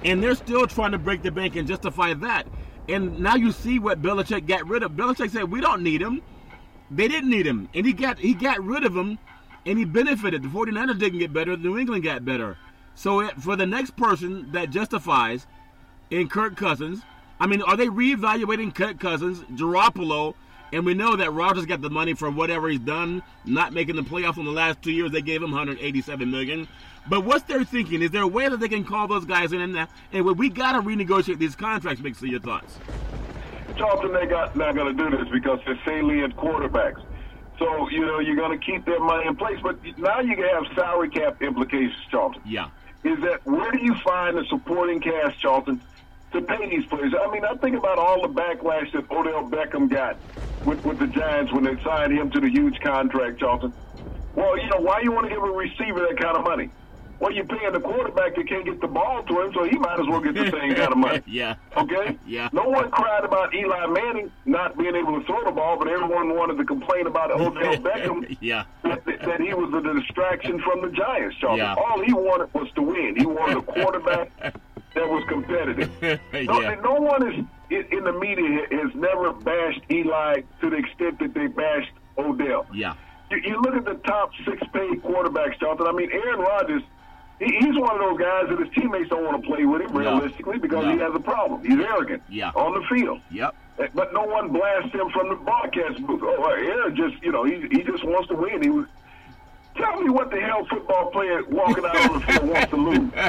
[0.04, 2.46] And they're still trying to break the bank and justify that.
[2.88, 4.92] And now you see what Belichick got rid of.
[4.92, 6.22] Belichick said, we don't need him.
[6.90, 7.68] They didn't need him.
[7.74, 9.18] And he got he got rid of him
[9.66, 10.42] and he benefited.
[10.42, 11.56] The 49ers didn't get better.
[11.56, 12.58] New England got better.
[12.94, 15.46] So it, for the next person that justifies
[16.10, 17.02] in Kirk Cousins,
[17.40, 20.34] I mean, are they reevaluating Kirk Cousins, Garoppolo,
[20.74, 24.02] and we know that Rodgers got the money for whatever he's done, not making the
[24.02, 25.12] playoffs in the last two years.
[25.12, 26.66] They gave him 187 million.
[27.08, 28.02] But what's their thinking?
[28.02, 30.48] Is there a way that they can call those guys in and, that- and we
[30.48, 32.02] got to renegotiate these contracts?
[32.02, 32.76] Mix your thoughts.
[33.76, 37.02] Charlton, they got not going to do this because they're salient quarterbacks.
[37.58, 40.64] So you know you're going to keep their money in place, but now you have
[40.74, 42.42] salary cap implications, Charlton.
[42.44, 42.68] Yeah.
[43.04, 45.80] Is that where do you find the supporting cast, Charlton,
[46.34, 47.14] to pay these players?
[47.18, 50.16] I mean, I think about all the backlash that Odell Beckham got
[50.64, 53.72] with with the Giants when they signed him to the huge contract, Charlton.
[54.34, 56.70] Well, you know why you want to give a receiver that kind of money?
[57.20, 60.00] Well, you're paying the quarterback that can't get the ball to him, so he might
[60.00, 61.22] as well get the same kind of money.
[61.26, 61.54] yeah.
[61.76, 62.18] Okay?
[62.26, 62.48] Yeah.
[62.52, 66.34] No one cried about Eli Manning not being able to throw the ball, but everyone
[66.34, 68.64] wanted to complain about Odell Beckham yeah.
[68.82, 71.58] that, that, he was a distraction from the Giants, Charlie.
[71.58, 71.74] Yeah.
[71.74, 73.14] All he wanted was to win.
[73.16, 74.30] He wanted a quarterback
[74.94, 75.90] that was competitive.
[76.32, 76.74] No, yeah.
[76.82, 81.46] no one is in, the media has never bashed Eli to the extent that they
[81.46, 82.66] bashed Odell.
[82.72, 82.94] Yeah.
[83.30, 85.86] You, you look at the top six paid quarterbacks, Jonathan.
[85.86, 86.82] I mean, Aaron Rodgers,
[87.40, 89.92] he, he's one of those guys that his teammates don't want to play with him
[89.92, 89.98] No.
[90.00, 90.92] realistically because No.
[90.92, 91.64] he has a problem.
[91.64, 92.50] He's arrogant Yeah.
[92.54, 93.20] on the field.
[93.30, 93.54] Yep.
[93.78, 96.20] Eh, but no one blasts him from the broadcast booth.
[96.22, 98.62] Oh, Aaron just, you know, he, he just wants to win.
[98.62, 98.86] He was.
[99.76, 103.10] Tell me what the hell football player walking out on the field wants to lose.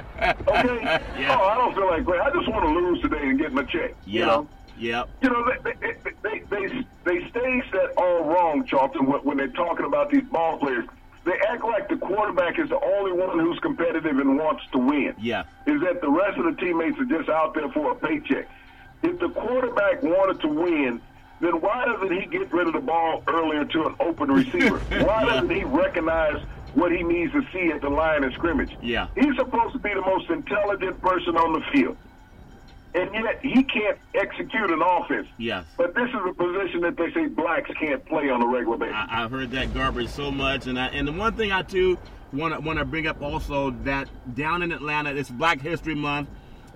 [0.47, 1.01] Okay?
[1.19, 1.37] Yeah.
[1.39, 2.21] Oh, I don't feel like playing.
[2.21, 3.93] I just want to lose today and get my check.
[4.05, 4.19] Yeah.
[4.19, 4.47] You know?
[4.77, 5.09] Yep.
[5.21, 6.67] You know, they they they they,
[7.03, 10.85] they stage that all wrong, Charlton, when they're talking about these ball players.
[11.25, 15.15] They act like the quarterback is the only one who's competitive and wants to win.
[15.19, 15.43] Yeah.
[15.65, 18.47] Is that the rest of the teammates are just out there for a paycheck?
[19.01, 21.01] If the quarterback wanted to win,
[21.41, 24.77] then why doesn't he get rid of the ball earlier to an open receiver?
[25.05, 26.41] Why doesn't he recognize
[26.73, 28.75] what he needs to see at the line of scrimmage?
[28.81, 29.07] Yeah.
[29.15, 31.97] He's supposed to be the most intelligent person on the field.
[32.93, 35.27] And yet he can't execute an offense.
[35.37, 35.65] Yes.
[35.75, 38.95] But this is a position that they say blacks can't play on a regular basis.
[38.95, 41.97] I, I've heard that garbage so much, and I, and the one thing I do
[42.31, 46.29] want to want to bring up also that down in Atlanta, it's Black History Month.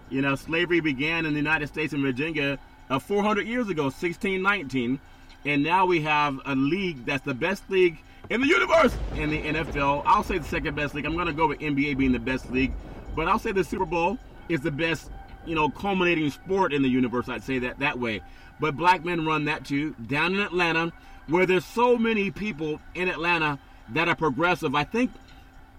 [0.09, 4.99] You know, slavery began in the United States in Virginia uh, 400 years ago, 1619,
[5.45, 7.97] and now we have a league that's the best league
[8.29, 10.03] in the universe in the NFL.
[10.05, 11.05] I'll say the second best league.
[11.05, 12.73] I'm going to go with NBA being the best league,
[13.15, 14.17] but I'll say the Super Bowl
[14.49, 15.09] is the best,
[15.45, 17.29] you know, culminating sport in the universe.
[17.29, 18.21] I'd say that that way.
[18.59, 20.91] But black men run that too down in Atlanta,
[21.27, 24.75] where there's so many people in Atlanta that are progressive.
[24.75, 25.11] I think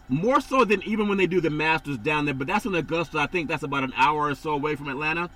[0.09, 3.19] more so than even when they do the Masters down there, but that's in Augusta.
[3.19, 5.31] I think that's about an hour or so away from Atlanta.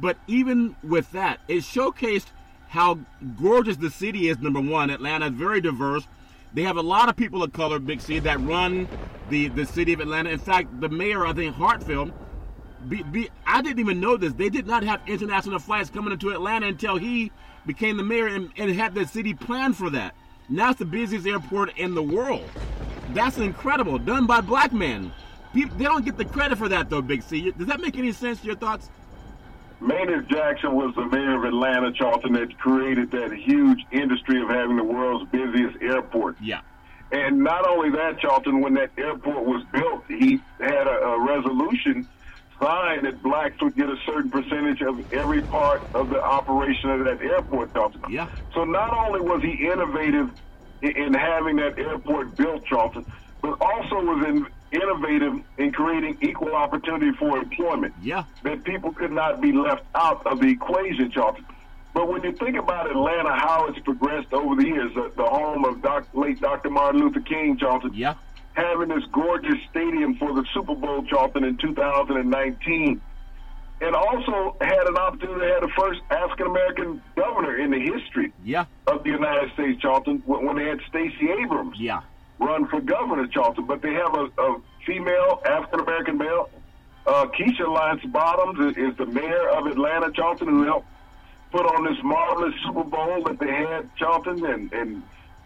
[0.00, 2.26] But even with that, it showcased
[2.68, 2.98] how
[3.40, 4.38] gorgeous the city is.
[4.38, 6.06] Number one, Atlanta is very diverse.
[6.52, 8.88] They have a lot of people of color, Big C, that run
[9.30, 10.30] the, the city of Atlanta.
[10.30, 12.12] In fact, the mayor, I think, Hartsfield,
[12.88, 14.32] be, be, I didn't even know this.
[14.32, 17.32] They did not have international flights coming into Atlanta until he
[17.66, 20.14] became the mayor and, and had the city planned for that.
[20.48, 22.48] Now it's the busiest airport in the world.
[23.10, 23.98] That's incredible.
[23.98, 25.12] Done by black men.
[25.52, 27.50] People, they don't get the credit for that, though, Big C.
[27.50, 28.40] Does that make any sense?
[28.40, 28.90] To your thoughts?
[29.80, 34.76] Maynard Jackson was the mayor of Atlanta, Charlton, that created that huge industry of having
[34.76, 36.36] the world's busiest airport.
[36.40, 36.60] Yeah.
[37.12, 42.08] And not only that, Charlton, when that airport was built, he had a, a resolution
[42.60, 47.04] signed that blacks would get a certain percentage of every part of the operation of
[47.04, 48.02] that airport, Charlton.
[48.08, 48.28] Yeah.
[48.54, 50.30] So not only was he innovative
[50.82, 53.04] in, in having that airport built, Charlton,
[53.42, 57.94] but also was in, innovative in creating equal opportunity for employment.
[58.02, 58.24] Yeah.
[58.42, 61.44] That people could not be left out of the equation, Charlton.
[61.94, 65.64] But when you think about Atlanta, how it's progressed over the years, the, the home
[65.64, 66.68] of doc, late Dr.
[66.70, 68.14] Martin Luther King, Charlton, Yeah.
[68.52, 73.00] having this gorgeous stadium for the Super Bowl, Charlton, in 2019.
[73.78, 78.32] And also had an opportunity to have the first African American governor in the history
[78.42, 78.64] Yeah.
[78.86, 82.00] of the United States, Charlton, when when they had Stacey Abrams Yeah.
[82.38, 86.50] Run for governor, of Charleston, But they have a, a female African American male.
[87.06, 90.88] Uh, Keisha Lance Bottoms is, is the mayor of Atlanta, Charleston, who helped
[91.52, 95.02] put on this marvelous Super Bowl that they had, Charleston and, and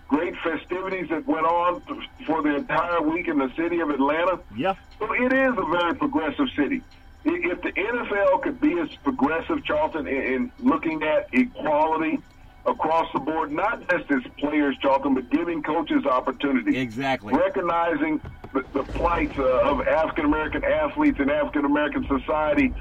[0.09, 1.83] great festivities that went on
[2.26, 4.40] for the entire week in the city of Atlanta.
[4.57, 4.74] Yeah.
[4.98, 6.83] So it is a very progressive city.
[7.24, 12.18] If the NFL could be as progressive, Charleston, in, in looking at equality
[12.66, 17.34] across the board, not just as players, Charlton, but giving coaches opportunity, Exactly.
[17.34, 18.20] recognizing
[18.52, 22.74] the, the plight uh, of African American athletes and African American society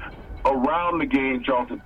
[0.44, 1.80] around the game, Charlton.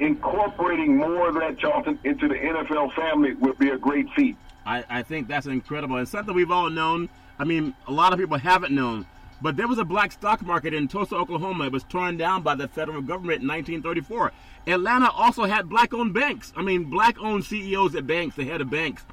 [0.00, 4.36] Incorporating more of that, Charlton, into the NFL family would be a great feat.
[4.66, 5.96] I, I think that's incredible.
[5.96, 7.08] And something we've all known.
[7.38, 9.06] I mean, a lot of people haven't known.
[9.42, 11.66] But there was a black stock market in Tulsa, Oklahoma.
[11.66, 14.32] It was torn down by the federal government in 1934.
[14.66, 16.52] Atlanta also had black owned banks.
[16.56, 19.04] I mean, black owned CEOs at banks, the head of banks.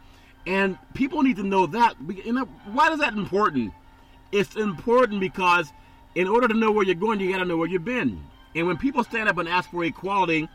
[0.47, 1.95] And people need to know that.
[2.71, 3.73] Why is that important?
[4.31, 5.71] It's important because
[6.15, 8.23] in order to know where you're going, you got to know where you've been.
[8.55, 10.49] And when people stand up and ask for equality,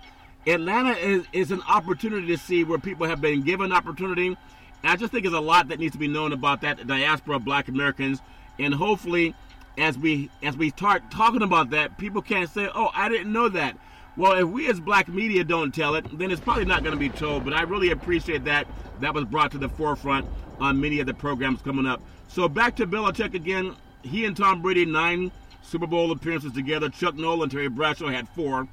[0.46, 4.28] Atlanta is, is an opportunity to see where people have been given opportunity.
[4.28, 4.36] And
[4.84, 7.44] I just think there's a lot that needs to be known about that diaspora of
[7.44, 8.20] black Americans.
[8.58, 9.34] And hopefully,
[9.78, 13.48] as we as we start talking about that, people can't say, "Oh, I didn't know
[13.50, 13.76] that."
[14.16, 16.98] Well, if we as black media don't tell it, then it's probably not going to
[16.98, 17.44] be told.
[17.44, 18.66] But I really appreciate that
[19.00, 20.26] that was brought to the forefront
[20.58, 22.00] on many of the programs coming up.
[22.28, 23.76] So back to Belichick again.
[24.02, 26.88] He and Tom Brady nine Super Bowl appearances together.
[26.88, 28.68] Chuck Nolan, and Terry Bradshaw had four.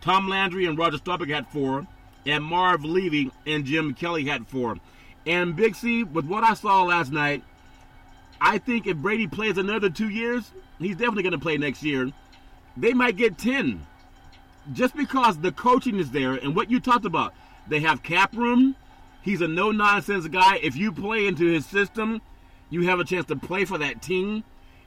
[0.00, 1.86] Tom Landry and Roger Staubach had four,
[2.26, 4.76] and Marv Levy and Jim Kelly had four.
[5.26, 7.44] And Big C, with what I saw last night,
[8.40, 12.10] I think if Brady plays another two years, he's definitely going to play next year.
[12.76, 13.84] They might get 10
[14.72, 17.34] just because the coaching is there and what you talked about.
[17.68, 18.76] They have cap room.
[19.22, 20.56] He's a no nonsense guy.
[20.62, 22.22] If you play into his system,
[22.70, 24.44] you have a chance to play for that team.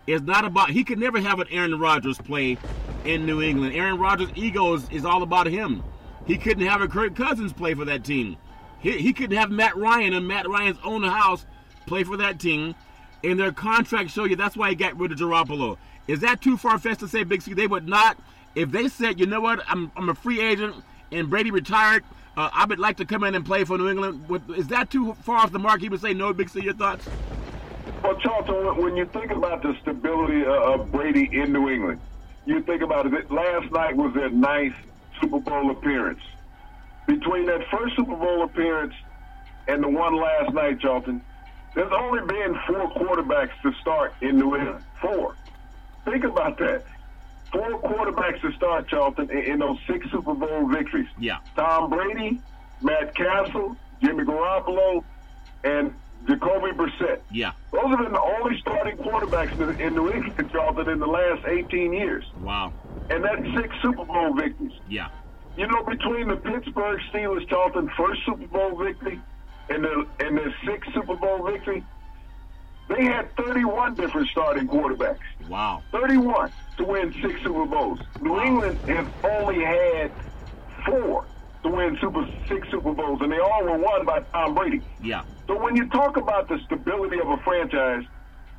[0.08, 2.58] It's not about, he could never have an Aaron Rodgers play
[3.06, 3.76] in New England.
[3.76, 5.84] Aaron Rodgers' ego is, is all about him.
[6.26, 8.38] He couldn't have a Kirk Cousins play for that team.
[8.80, 11.46] He, he couldn't have Matt Ryan and Matt Ryan's own house
[11.86, 12.76] play for that team.
[13.24, 15.78] And their contracts show you that's why he got rid of Garoppolo.
[16.08, 17.54] Is that too far fetched to say, Big C?
[17.54, 18.17] They would not.
[18.56, 20.76] If they said, you know what, I'm, I'm a free agent
[21.12, 22.04] and Brady retired,
[22.38, 24.28] uh, I would like to come in and play for New England.
[24.30, 25.82] Would, is that too far off the mark?
[25.82, 27.08] He would say, no, Big C, your thoughts?
[28.04, 32.02] Well, Charlton, when- when you think about the stability uh, of Brady in New England,
[32.46, 33.32] you think about it.
[33.32, 34.76] Last night was their ninth
[35.22, 36.22] Super Bowl appearance.
[37.08, 38.94] Between that first Super Bowl appearance
[39.68, 41.22] and the one last night, Charlton,
[41.76, 44.84] there's only been four quarterbacks to start in New England.
[45.02, 45.36] Four.
[46.06, 46.84] Think about that.
[47.52, 51.08] Four quarterbacks to start, Charlton, in, in those six Super Bowl victories.
[51.20, 51.40] Yeah.
[51.56, 52.42] Tom Brady,
[52.82, 55.04] Matt Cassel, Jimmy Garoppolo,
[55.64, 55.94] and
[56.28, 57.20] Jacoby Brissett.
[57.32, 57.52] Yeah.
[57.72, 61.46] Those have been the only starting quarterbacks in, in New England, Charlton, in the last
[61.46, 62.24] 18 years.
[62.42, 62.74] Wow.
[63.10, 64.74] And that's six Super Bowl victories.
[64.88, 65.10] Yeah.
[65.58, 69.20] You know, between the Pittsburgh Steelers, Charlton, first Super Bowl victory
[69.70, 71.84] and the and the sixth Super Bowl victory,
[72.96, 75.20] they had 31 different starting quarterbacks.
[75.48, 75.84] Wow.
[75.92, 78.00] 31 to win six Super Bowls.
[78.20, 80.14] New England has only had
[80.86, 81.28] four.
[81.64, 84.82] to win Super Six Super Bowls, and they all were won by Tom Brady.
[85.00, 85.24] Yeah.
[85.48, 88.04] So when you talk about the stability of a franchise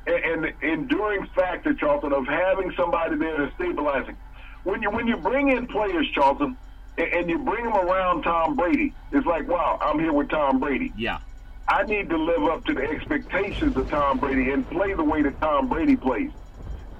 [0.07, 4.17] and, and the enduring factor, Charlton, of having somebody there to stabilizing,
[4.63, 6.57] when you when you bring in players, Charlton,
[6.97, 10.59] and, and you bring them around Tom Brady, it's like, wow, I'm here with Tom
[10.59, 10.93] Brady.
[10.95, 11.19] Yeah.
[11.73, 15.23] I need to live up to the expectations of Tom Brady and play the way
[15.23, 16.29] that Tom Brady plays.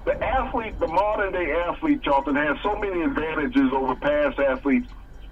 [0.03, 4.87] The athlete, the modern day athlete, Charlton, has so many advantages over past athletes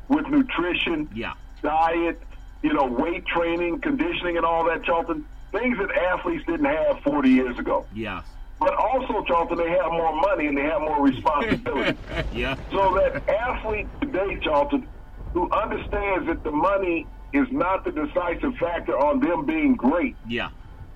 [0.09, 1.33] with nutrition, Yeah.
[1.63, 2.21] diet,
[2.61, 5.25] you know, weight training, conditioning, and all that, Charlton.
[5.51, 7.87] Things that athletes didn't have 40 years ago.
[7.95, 8.23] Yes.
[8.59, 11.97] But also, Charlton, they have more money and they have more responsibility.
[12.31, 12.57] Yeah.
[12.71, 14.87] So that athlete today, Charlton,
[15.33, 20.49] who understands that the money is not the decisive factor on them being great, Yeah.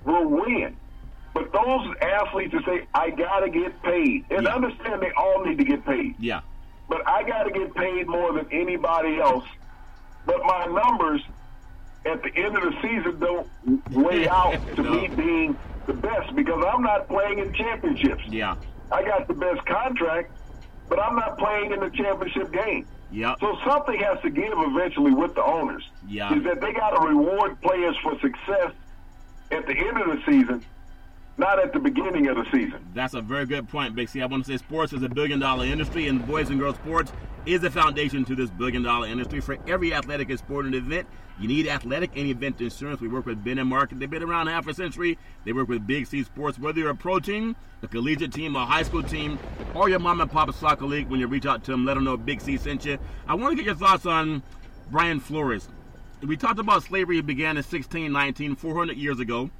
[0.04, 0.76] will win.
[1.34, 4.54] But those athletes that say, I got to get paid, and Yeah.
[4.54, 6.40] understand they all need to get paid, Yeah.
[6.88, 9.44] but I got to get paid more than anybody else.
[10.24, 11.22] But my numbers
[12.04, 13.50] at the end of the season don't
[13.90, 14.90] weigh out to No.
[14.92, 18.22] me being the best because I'm not playing in championships.
[18.26, 18.56] Yeah.
[18.90, 20.32] I got the best contract,
[20.88, 22.88] but I'm not playing in the championship game.
[23.10, 23.36] Yep.
[23.40, 25.88] So something has to give eventually with the owners.
[26.08, 26.34] Yeah.
[26.34, 28.72] Is that they got to reward players for success
[29.50, 30.64] at the end of the season,
[31.38, 32.84] not at the beginning of the season.
[32.94, 34.22] That's a very good point, Big C.
[34.22, 37.12] I want to say sports is a billion dollar industry, and boys and girls sports
[37.44, 39.40] is the foundation to this billion dollar industry.
[39.40, 41.06] For every athletic and sporting event,
[41.38, 43.00] you need athletic and event insurance.
[43.00, 43.90] We work with Ben and Mark.
[43.92, 45.18] They've been around half a century.
[45.44, 46.58] They work with Big C Sports.
[46.58, 49.38] Whether you're a pro team, a collegiate team, a high school team,
[49.74, 52.04] or your mom and pop soccer league, when you reach out to them, let them
[52.04, 52.98] know Big C sent you.
[53.28, 54.42] I want to get your thoughts on
[54.90, 55.68] Brian Flores.
[56.22, 59.50] We talked about slavery began in 1619, 400 years ago.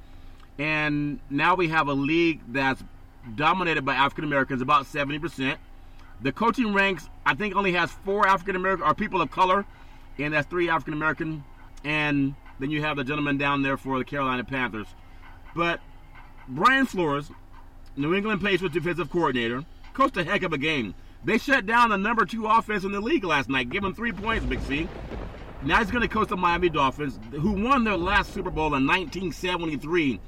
[0.59, 2.83] And now we have a league that's
[3.35, 5.57] dominated by African Americans, about 70%.
[6.21, 9.65] The coaching ranks, I think, only has four African American or people of color,
[10.17, 11.43] and that's three African American.
[11.83, 14.87] And then you have the gentleman down there for the Carolina Panthers.
[15.55, 15.79] But
[16.47, 17.29] Brian Flores,
[17.95, 20.95] New England Patriots defensive coordinator, coached a heck of a game.
[21.23, 24.45] They shut down the number two offense in the league last night, giving three points,
[24.45, 24.87] Big C.
[25.63, 28.85] Now he's going to coach the Miami Dolphins, who won their last Super Bowl in
[28.85, 30.19] 1973.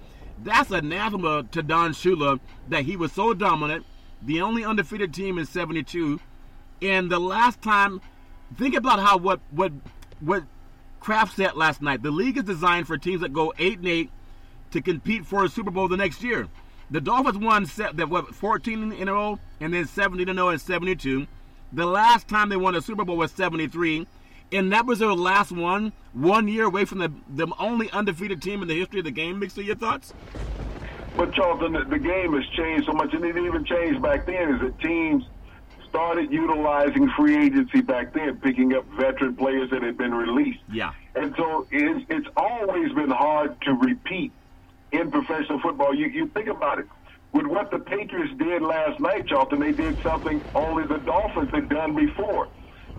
[0.43, 3.86] That's anathema to Don Shula that he was so dominant,
[4.21, 6.19] the only undefeated team in 72.
[6.82, 8.02] And the last time,
[8.58, 9.73] think about how what what
[10.21, 10.43] what
[10.99, 12.04] Kraft said last night.
[12.04, 14.12] The league is designed for teams that go eight and eight
[14.71, 16.47] to compete for a Super Bowl the next year.
[16.91, 20.60] The Dolphins won that what 14 in a row and then 70 to 0 in
[20.60, 21.28] 72.
[21.71, 24.08] The last time they won a Super Bowl was 73,
[24.52, 28.62] and that was their last one, one year away from the the only undefeated team
[28.62, 29.40] in the history of the game.
[29.40, 30.14] Mixer, your thoughts?
[31.18, 34.56] But Charlton, the, the game has changed so much, and it even changed back then.
[34.56, 35.24] Is that teams
[35.90, 40.60] started utilizing free agency back then, picking up veteran players that had been released.
[40.72, 44.32] Yeah, And so it's, it's always been hard to repeat
[44.92, 45.94] in professional football.
[45.94, 46.86] You, you think about it.
[47.32, 51.70] With what the Patriots did last night, Charlton, they did something only the Dolphins had
[51.70, 52.48] done before.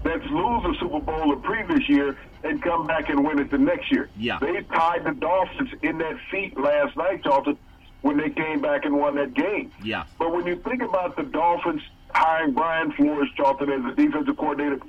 [0.02, 3.58] That's lose a Super Bowl the previous year and come back and win it the
[3.58, 4.08] next year.
[4.16, 4.38] Yeah.
[4.40, 7.58] They tied the Dolphins in that feat last night, Charlton,
[8.00, 9.70] when they came back and won that game.
[9.82, 11.82] yeah, But when you think about the Dolphins
[12.14, 14.80] hiring Brian Flores, Charlton, as the defensive coordinator,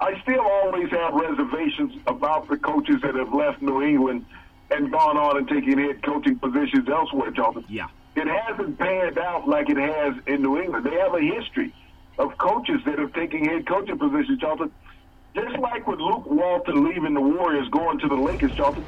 [0.00, 4.24] I still always have reservations about the coaches that have left New England
[4.70, 7.66] and gone on and taken head coaching positions elsewhere, Charlton.
[7.68, 10.86] yeah, It hasn't panned out like it has in New England.
[10.86, 11.74] They have a history
[12.18, 14.70] of coaches that are taking head coaching positions, Charlton.
[15.34, 18.84] Just like with Luke Walton leaving the Warriors, going to the Lakers, Charlton,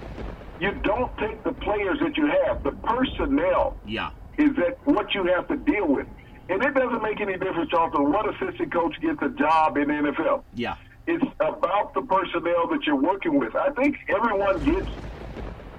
[0.61, 2.63] you don't take the players that you have.
[2.63, 6.07] The personnel yeah, is that what you have to deal with.
[6.49, 9.95] And it doesn't make any difference, Charlton, what assistant coach gets a job in the
[9.95, 10.45] NFL.
[10.55, 10.77] yeah,
[11.09, 13.57] It's about the personnel that you're working with.
[13.57, 14.89] I think everyone gets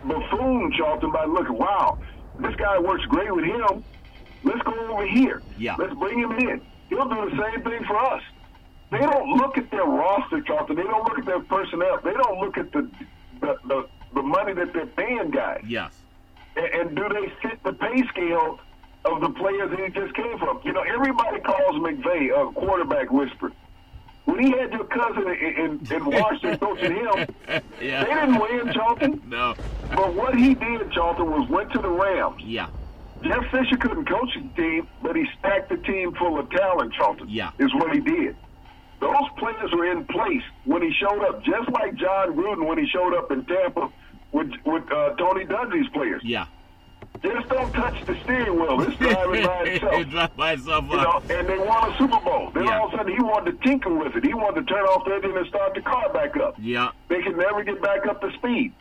[0.03, 1.97] buffooned, Charlton, by looking, wow,
[2.39, 3.85] this guy works great with him.
[4.43, 5.41] Let's go over here.
[5.57, 5.75] Yeah.
[5.79, 6.61] Let's bring him in.
[6.89, 8.21] He'll do the same thing for us.
[8.91, 10.75] They don't look at their roster, Charlton.
[10.77, 11.99] They don't look at their personnel.
[12.03, 12.89] They don't look at the
[13.41, 15.91] the, the, the money that they're paying guys yes,
[16.55, 18.59] and, and do they fit the pay scale
[19.05, 20.59] of the players that he just came from?
[20.63, 23.51] You know, everybody calls McVay a quarterback whisperer.
[24.25, 29.21] When he had your cousin in, in, in Washington coaching him, they didn't win, Charlton.
[29.27, 29.53] no,
[29.95, 32.41] But what he did, Charlton, was went to the Rams.
[32.43, 32.67] yeah,
[33.23, 37.27] Jeff Fisher couldn't coach the team, but he stacked the team full of talent, Charlton.
[37.29, 37.51] Yeah.
[37.59, 38.35] Is what he did.
[38.99, 42.87] Those players were in place when he showed up, just like Jon Gruden when he
[42.87, 43.89] showed up in Tampa
[44.31, 46.21] with, with uh, Tony Dungy's players.
[46.25, 46.45] yeah,
[47.23, 48.81] Just don't touch the steering wheel.
[48.81, 50.35] It's driving by itself.
[50.35, 50.85] by itself.
[50.89, 52.49] You know, and they won a Super Bowl.
[52.53, 52.79] Then Yeah.
[52.79, 54.23] all of a sudden he wanted to tinker with it.
[54.25, 56.55] He wanted to turn off the engine and start the car back up.
[56.59, 56.89] Yeah.
[57.07, 58.73] They can never get back up to speed.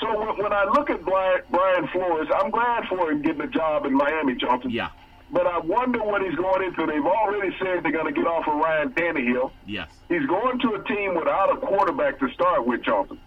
[0.00, 3.48] So when, when I look at Brian, Brian Flores, I'm glad for him getting a
[3.48, 4.70] job in Miami, Johnson.
[4.70, 4.90] Yeah.
[5.30, 6.86] But I wonder what he's going into.
[6.86, 9.50] They've already said they're going to get off of Ryan Tannehill.
[9.66, 9.90] Yes.
[10.08, 13.18] He's going to a team without a quarterback to start with, Johnson.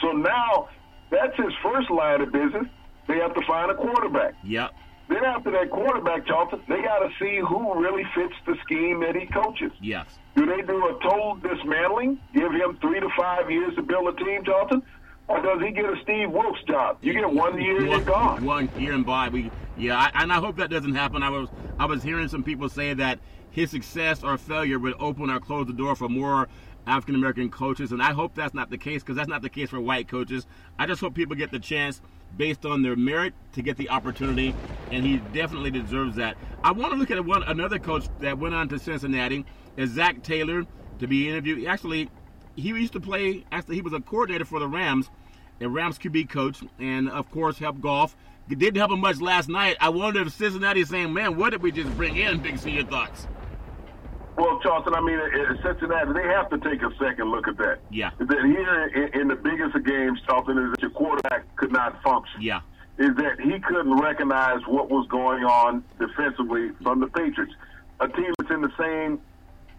[0.00, 0.68] So now
[1.10, 2.66] that's his first line of business.
[3.06, 4.34] They have to find a quarterback.
[4.44, 4.70] Yep.
[5.08, 9.14] Then after that quarterback, Johnson, they got to see who really fits the scheme that
[9.14, 9.72] he coaches.
[9.80, 10.06] Yes.
[10.34, 14.24] Do they do a total dismantling, give him three to five years to build a
[14.24, 14.82] team, Johnson?
[15.28, 16.98] Or does he get a Steve Wilks job?
[17.02, 18.44] You get one year and you're gone.
[18.44, 19.28] One year and by.
[19.28, 21.22] We yeah, I, and I hope that doesn't happen.
[21.22, 21.48] I was
[21.78, 23.18] I was hearing some people say that
[23.50, 26.48] his success or failure would open or close the door for more
[26.86, 29.70] African American coaches, and I hope that's not the case because that's not the case
[29.70, 30.46] for white coaches.
[30.78, 32.00] I just hope people get the chance
[32.36, 34.54] based on their merit to get the opportunity,
[34.92, 36.36] and he definitely deserves that.
[36.62, 39.44] I want to look at one another coach that went on to Cincinnati,
[39.76, 40.64] is Zac Taylor,
[40.98, 41.66] to be interviewed.
[41.66, 42.08] Actually,
[42.56, 43.44] he used to play.
[43.52, 45.10] Actually, he was a coordinator for the Rams,
[45.60, 48.16] a Rams QB coach, and of course helped Goff.
[48.48, 49.76] It didn't help him much last night.
[49.80, 52.70] I wonder if Cincinnati is saying, "Man, what did we just bring in?" Big C,
[52.70, 53.26] your thoughts?
[54.36, 57.78] Well, Charleston, I mean, in Cincinnati, they have to take a second look at that.
[57.90, 58.10] Yeah.
[58.18, 62.02] That here in, in the biggest of games, Charleston, is that your quarterback could not
[62.02, 62.42] function.
[62.42, 62.60] Yeah,
[62.98, 67.54] Is that he couldn't recognize what was going on defensively from the Patriots,
[68.00, 69.20] a team that's in the same,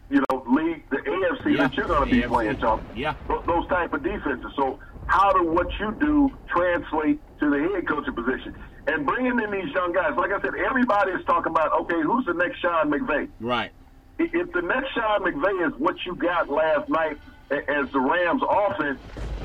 [0.10, 1.68] you know, league, the AFC Yeah.
[1.68, 2.28] that you're going to be AFC.
[2.30, 2.90] playing, Charleston.
[2.98, 3.14] Yeah.
[3.28, 4.52] Th- Those type of defenses.
[4.56, 8.56] So how do what you do translate to the head coaching position?
[8.88, 12.26] And bringing in these young guys, like I said, everybody is talking about, okay, who's
[12.26, 13.28] the next Sean McVay?
[13.40, 13.72] right.
[14.20, 17.18] if the next Sean McVay is what you got last night
[17.52, 19.00] as the Rams offense,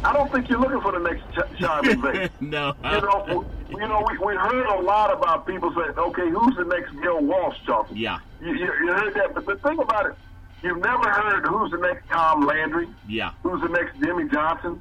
[0.05, 1.23] I don't think you're looking for the next
[1.59, 2.31] Sean McVay.
[2.41, 2.75] no.
[2.85, 6.65] You know, you know, we, we heard a lot about people saying, "Okay, who's the
[6.65, 7.97] next Bill Walsh?" Charleston.
[7.97, 8.19] Yeah.
[8.41, 10.15] you, you, you heard that, but the thing about it,
[10.63, 13.33] you've never heard who's the next Tom Landry, Yeah.
[13.43, 14.81] who's the next Jimmy Johnson.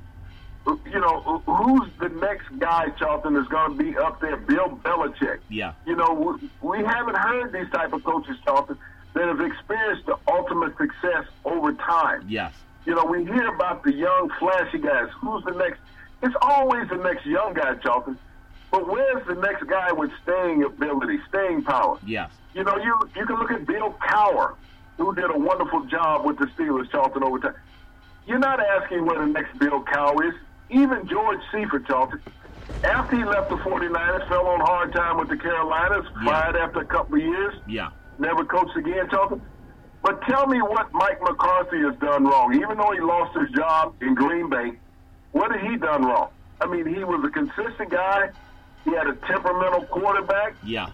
[0.85, 4.37] You know, who's the next guy, Charlton, is going to be up there?
[4.37, 5.39] Bill Belichick.
[5.49, 5.73] Yeah.
[5.87, 8.77] You know, we, we haven't heard these type of coaches, Charlton,
[9.15, 12.25] that have experienced the ultimate success over time.
[12.29, 12.53] Yes.
[12.85, 15.09] You know, we hear about the young, flashy guys.
[15.19, 15.79] Who's the next?
[16.21, 18.19] It's always the next young guy, Charlton.
[18.69, 21.97] But where's the next guy with staying ability, staying power?
[22.05, 22.29] Yes.
[22.53, 24.53] You know, you you can look at Bill Cowher,
[24.97, 27.55] who did a wonderful job with the Steelers, Charlton, over time.
[28.25, 30.33] You're not asking where the next Bill Cow is.
[30.69, 32.21] Even George Seifert, Charlton,
[32.83, 36.31] after he left the 49ers, fell on hard time with the Carolinas, Yeah.
[36.31, 37.89] fired after a couple of years, Yeah.
[38.19, 39.41] never coached again, Charlton.
[40.03, 42.53] But tell me what Mike McCarthy has done wrong.
[42.55, 44.73] Even though he lost his job in Green Bay,
[45.31, 46.29] what had he done wrong?
[46.61, 48.29] I mean, he was a consistent guy.
[48.85, 50.53] He had a temperamental quarterback.
[50.63, 50.87] Yeah.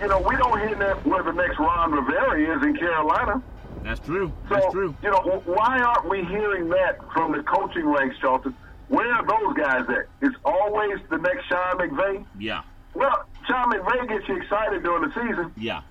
[0.00, 3.42] You know, we don't hear that where the next Ron Rivera is in Carolina.
[3.82, 4.32] That's true.
[4.48, 4.94] So, That's true.
[5.02, 8.54] you know, why aren't we hearing that from the coaching ranks, Charlton?
[8.88, 10.06] Where are those guys at?
[10.20, 12.24] It's always the next Sean McVay.
[12.38, 12.62] Yeah.
[12.94, 15.82] Well, Sean McVay gets you excited during the season, Yeah.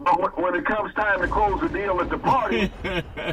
[0.00, 2.70] but when, it comes time to close the deal at the party,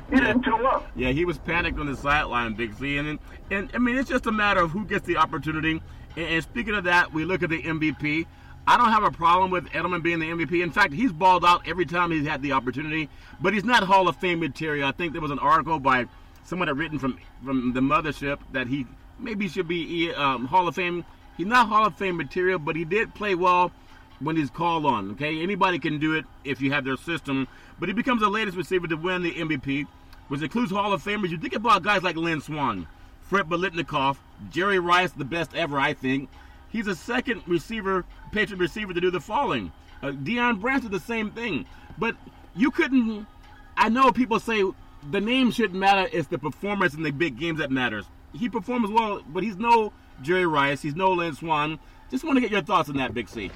[0.09, 0.87] he didn't show up.
[0.95, 3.19] Yeah, he was panicked on the sideline, Big C, and
[3.51, 5.81] and I mean it's just a matter of who gets the opportunity.
[6.15, 8.25] And, and speaking of that, we look at the MVP.
[8.69, 10.61] I don't have a problem with Edelman being the MVP.
[10.61, 13.09] In fact, he's balled out every time he's had the opportunity,
[13.41, 14.87] but he's not Hall of Fame material.
[14.87, 16.05] I think there was an article by
[16.43, 18.85] someone that written from from the mothership that he
[19.17, 21.03] maybe should be um, Hall of Fame.
[21.35, 23.71] He's not Hall of Fame material, but he did play well
[24.19, 25.13] when he's called on.
[25.13, 27.47] Okay, anybody can do it if you have their system.
[27.79, 29.87] But he becomes the latest receiver to win the MVP,
[30.27, 31.29] which includes Hall of Famers.
[31.29, 32.85] You think about guys like Lynn Swann,
[33.23, 34.17] Fred Biletnikoff,
[34.51, 36.29] Jerry Rice, the best ever, I think.
[36.69, 39.71] He's a second receiver, Patriot receiver, to do the following.
[40.01, 41.65] Uh, Deion Branch did the same thing.
[41.97, 42.15] But
[42.55, 43.27] you couldn't.
[43.75, 44.63] I know people say
[45.11, 46.09] the name shouldn't matter.
[46.11, 48.05] It's the performance in the big games that matters.
[48.33, 49.91] He performs well, but he's no
[50.21, 50.81] Jerry Rice.
[50.81, 51.79] He's no Lynn Swann.
[52.11, 53.51] Just want to get your thoughts on that, Big C.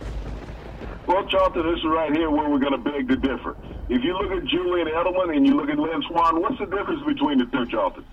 [1.07, 3.57] Well, Charlton, this is right here where we're going to beg to differ.
[3.89, 7.03] If you look at Julian Edelman and you look at Lynn Swann, what's the difference
[7.05, 8.05] between the two, Charlton?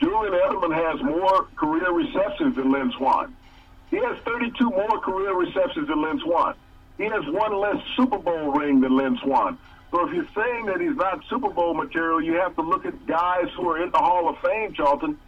[0.00, 3.34] Julian Edelman has more career receptions than Lynn Swann.
[3.90, 6.54] He has 32 more career receptions than Lynn Swann.
[6.98, 9.58] He has one less Super Bowl ring than Lynn Swann.
[9.90, 13.06] So if you're saying that he's not Super Bowl material, you have to look at
[13.06, 15.18] guys who are in the Hall of Fame, Charlton,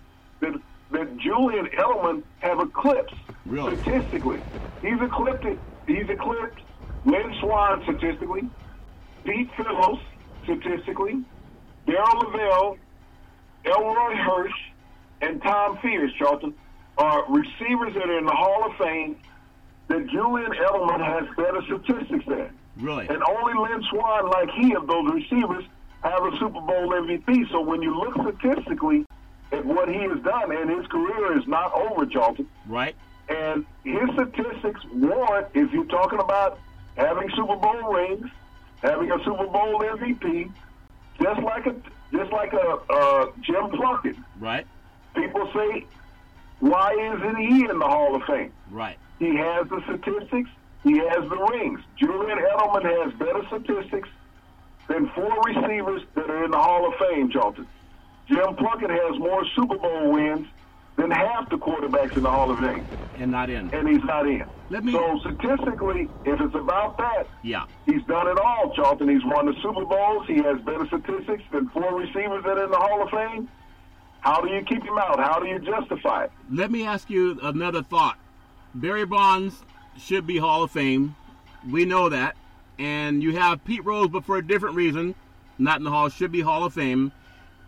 [0.41, 0.55] that,
[0.91, 3.15] that Julian Edelman have eclipsed
[3.47, 3.81] Really?
[3.81, 4.43] statistically.
[4.83, 5.61] He's eclipsed.
[5.87, 6.65] He's eclipsed
[7.05, 8.43] Lynn Swann statistically,
[9.25, 10.03] Pete Phillips
[10.45, 11.23] statistically,
[11.87, 12.77] Daryl Lavelle,
[13.65, 14.53] Elroy Hirsch,
[15.23, 16.55] and Tom Fears, Charlton,
[16.99, 19.17] are receivers that are in the Hall of Fame
[19.89, 22.51] that Julian Edelman has better statistics than.
[22.77, 23.09] Really?
[23.09, 25.65] And only Lynn Swann, like he, of those receivers,
[26.03, 27.51] have a Super Bowl MVP.
[27.51, 29.05] So when you look statistically
[29.51, 32.47] at what he has done, and his career is not over, Charlton.
[32.67, 32.95] Right.
[33.29, 36.59] And his statistics warrant, if you're talking about
[36.97, 38.27] having Super Bowl rings,
[38.83, 40.53] having a Super Bowl MVP,
[41.21, 41.75] just like a
[42.13, 44.17] just like a uh, Jim Plunkett.
[44.41, 44.67] Right.
[45.15, 45.85] People say,
[46.61, 48.53] why isn't he in the Hall of Fame?
[48.71, 48.99] Right.
[49.19, 50.51] He has the statistics.
[50.85, 51.81] He has the rings.
[51.99, 54.09] Julian Edelman has better statistics
[54.89, 57.67] than four receivers that are in the Hall of Fame, Charlton.
[58.29, 60.47] Jim Plunkett has more Super Bowl wins
[60.97, 63.71] than half the quarterbacks in the Hall of Fame, And not in.
[63.73, 64.45] and he's not in.
[64.71, 67.65] Let me- So statistically, if it's about that, Yeah.
[67.87, 69.09] he's done it all, Charlton.
[69.09, 70.27] He's won the Super Bowls.
[70.27, 73.49] He has better statistics than four receivers that are in the Hall of Fame.
[74.21, 75.19] How do you keep him out?
[75.19, 76.33] How do you justify it?
[76.51, 78.19] Let me ask you another thought.
[78.75, 79.55] Barry Bonds
[79.99, 81.17] should be Hall of Fame.
[81.69, 82.37] We know that.
[82.79, 85.15] And you have Pete Rose, but for a different reason,
[85.59, 87.13] not in the Hall, should be Hall of Fame.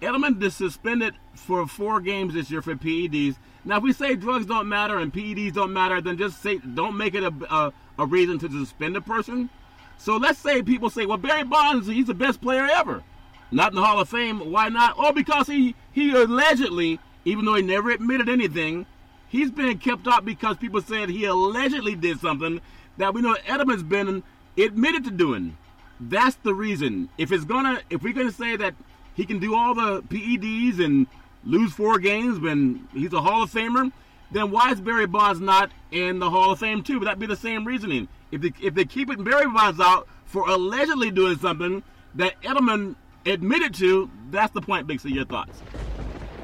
[0.01, 3.37] Edelman is suspended for four games this year for PEDs.
[3.65, 6.97] Now, if we say drugs don't matter and PEDs don't matter, then just say don't
[6.97, 9.51] make it a, a, a reason to suspend a person.
[9.99, 13.03] So let's say people say, well, Barry Bonds, he's the best player ever.
[13.51, 14.51] Not in the Hall of Fame.
[14.53, 14.95] Why not?
[14.97, 18.87] Oh, because he, he allegedly, even though he never admitted anything,
[19.29, 22.61] he's been kept up because people said he allegedly did something
[22.97, 24.23] that we know Edelman's been
[24.57, 25.57] admitted to doing.
[25.99, 27.09] That's the reason.
[27.19, 28.75] If it's gonna, if we're gonna say that
[29.15, 31.07] he can do all the PEDs and
[31.45, 33.93] lose four games when he's a Hall of Famer,
[34.31, 36.99] then why is Barry Bonds not in the Hall of Fame too?
[36.99, 38.09] Would that be the same reasoning?
[38.31, 41.83] If they, if they keep it Barry Bonds out for allegedly doing something
[42.15, 42.95] that Edelman
[43.27, 45.11] admitted to, that's the point, Big C.
[45.11, 45.63] Your thoughts?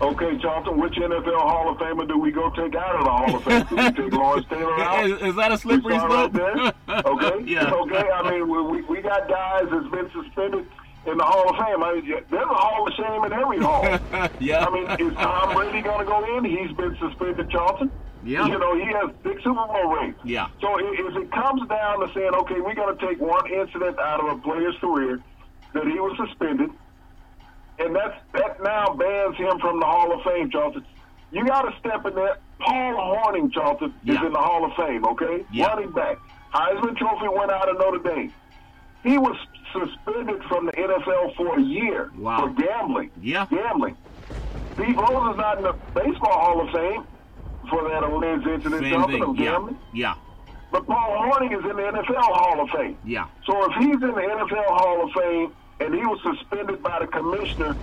[0.01, 3.37] Okay, Charlton, which NFL Hall of Famer do we go take out of the Hall
[3.37, 3.67] of Fame?
[3.71, 5.07] Do we take Lawrence Taylor out?
[5.07, 6.11] Is, is that a slippery slope?
[6.11, 6.73] right there?
[7.07, 7.45] Okay.
[7.45, 7.73] yeah.
[7.73, 8.05] Okay.
[8.11, 10.67] I mean, we, we, we got guys that's been suspended
[11.07, 11.83] in the Hall of Fame.
[11.83, 13.83] I mean, there's a Hall of Shame in every hall.
[14.41, 14.67] yeah.
[14.67, 16.45] I mean, is Tom Brady going to go in?
[16.45, 17.91] He's been suspended, Charlton.
[18.23, 18.47] Yeah.
[18.47, 20.17] You know, he has big Super Bowl rings.
[20.25, 20.49] Yeah.
[20.61, 24.21] So if it comes down to saying, okay, we're going to take one incident out
[24.21, 25.23] of a player's career
[25.77, 26.71] that he was suspended,
[27.79, 30.85] and that's that now bans him from the Hall of Fame, Charlton.
[31.31, 32.39] You got to step in there.
[32.61, 35.05] Paul Hornung, Charlton, is in the Hall of Fame.
[35.07, 35.67] Okay, Yeah.
[35.67, 36.17] running back,
[36.55, 38.33] Heisman Trophy went out of Notre Dame.
[39.03, 39.37] He was
[39.73, 42.41] suspended from the NFL for a year Wow.
[42.41, 43.11] for gambling.
[43.21, 43.47] Yeah.
[43.51, 43.97] gambling.
[44.77, 47.05] Pete Rose is not in the Baseball Hall of Fame
[47.69, 49.45] for that alleged incident, Same Charlton, of Yeah.
[49.51, 49.79] gambling.
[49.93, 50.15] Yeah.
[50.73, 52.97] But Paul Hornung is in the NFL Hall of Fame.
[53.05, 53.27] Yeah.
[53.45, 57.07] So if he's in the NFL Hall of Fame and he was suspended by the
[57.07, 57.77] commissioner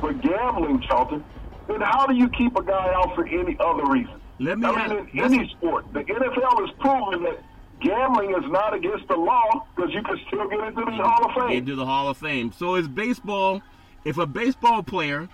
[0.00, 1.24] for gambling, Charlton,
[1.66, 4.14] then how do you keep a guy out for any other reason?
[4.38, 7.42] Let me I ask- mean, in any sport, the NFL has proven that
[7.80, 11.34] gambling is not against the law because you can still get into the Hall of
[11.34, 11.58] Fame.
[11.58, 12.52] into the Hall of Fame.
[12.52, 13.62] So is baseball.
[14.04, 15.28] If a baseball player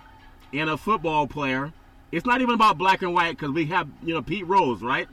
[0.53, 1.71] and a football player,
[2.11, 5.07] it's not even about black and white because we have you know Pete Rose right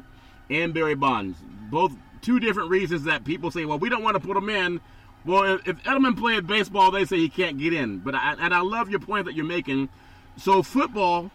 [0.50, 1.38] and Barry Bonds,
[1.70, 1.92] both
[2.22, 4.80] two different reasons that people say, well, we don't want to put them in.
[5.24, 7.98] Well, if, if Edelman played baseball, they say he can't get in.
[7.98, 9.88] But I, and I love your point that you're making.
[10.36, 11.30] So football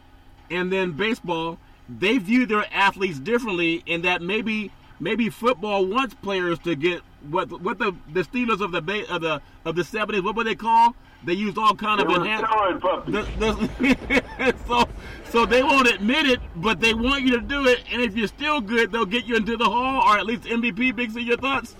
[0.50, 1.58] and then baseball,
[1.90, 7.62] they view their athletes differently in that maybe maybe football wants players to get what
[7.62, 10.56] what the the Steelers of the ba- of the of the seventies what were they
[10.56, 10.94] called?
[11.24, 12.46] They used all kind of were enhanced.
[12.46, 13.14] steroid puppies.
[13.40, 14.88] The, the, so
[15.32, 17.84] so they won't admit it, but they want you to do it.
[17.92, 20.96] And if you're still good, they'll get you into the hall or at least MVP.
[20.96, 21.76] Big C, your thoughts?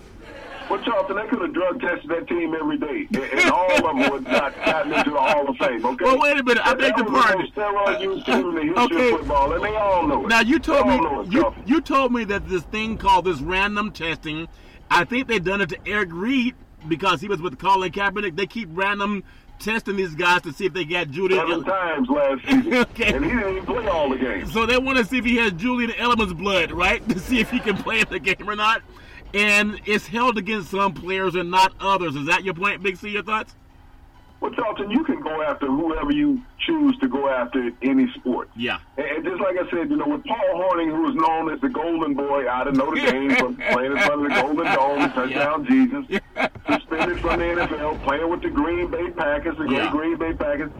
[0.70, 3.82] Well, Charlton, they could have drug tested that team every day, and, and all of
[3.82, 5.84] them would not gotten into the Hall of Fame.
[5.84, 6.04] Okay.
[6.04, 6.66] Well, wait a minute.
[6.66, 7.46] I beg your pardon.
[7.54, 9.10] Steroid uh, used team in the history Okay.
[9.12, 10.28] of football, and they all know it.
[10.28, 11.62] Now you told me it, you, Charlton.
[11.66, 14.46] you told me that this thing called this random testing.
[14.90, 16.54] I think they've done it to Eric Reid
[16.86, 18.36] because he was with Colin Kaepernick.
[18.36, 19.24] They keep random
[19.58, 21.40] testing these guys to see if they got Julian.
[21.48, 23.12] seven times last season, Okay.
[23.14, 24.52] and he didn't even play all the games.
[24.52, 27.02] So they want to see if he has Julian Edelman's blood, right?
[27.08, 28.82] To see if he can play in the game or not.
[29.34, 32.16] And it's held against some players and not others.
[32.16, 33.10] Is that your point, Big C?
[33.10, 33.54] Your thoughts?
[34.40, 38.48] Well, Charlton, you can go after whoever you choose to go after any sport.
[38.56, 38.78] Yeah.
[38.96, 41.68] And just like I said, you know, with Paul Hornung, who was known as the
[41.68, 45.66] Golden Boy out of Notre Dame, from playing in front of the Golden Dome, touchdown
[45.66, 46.20] Jesus,
[46.70, 49.90] suspended from the NFL, playing with the Green Bay Packers, the great Yeah.
[49.90, 50.70] Green Bay Packers,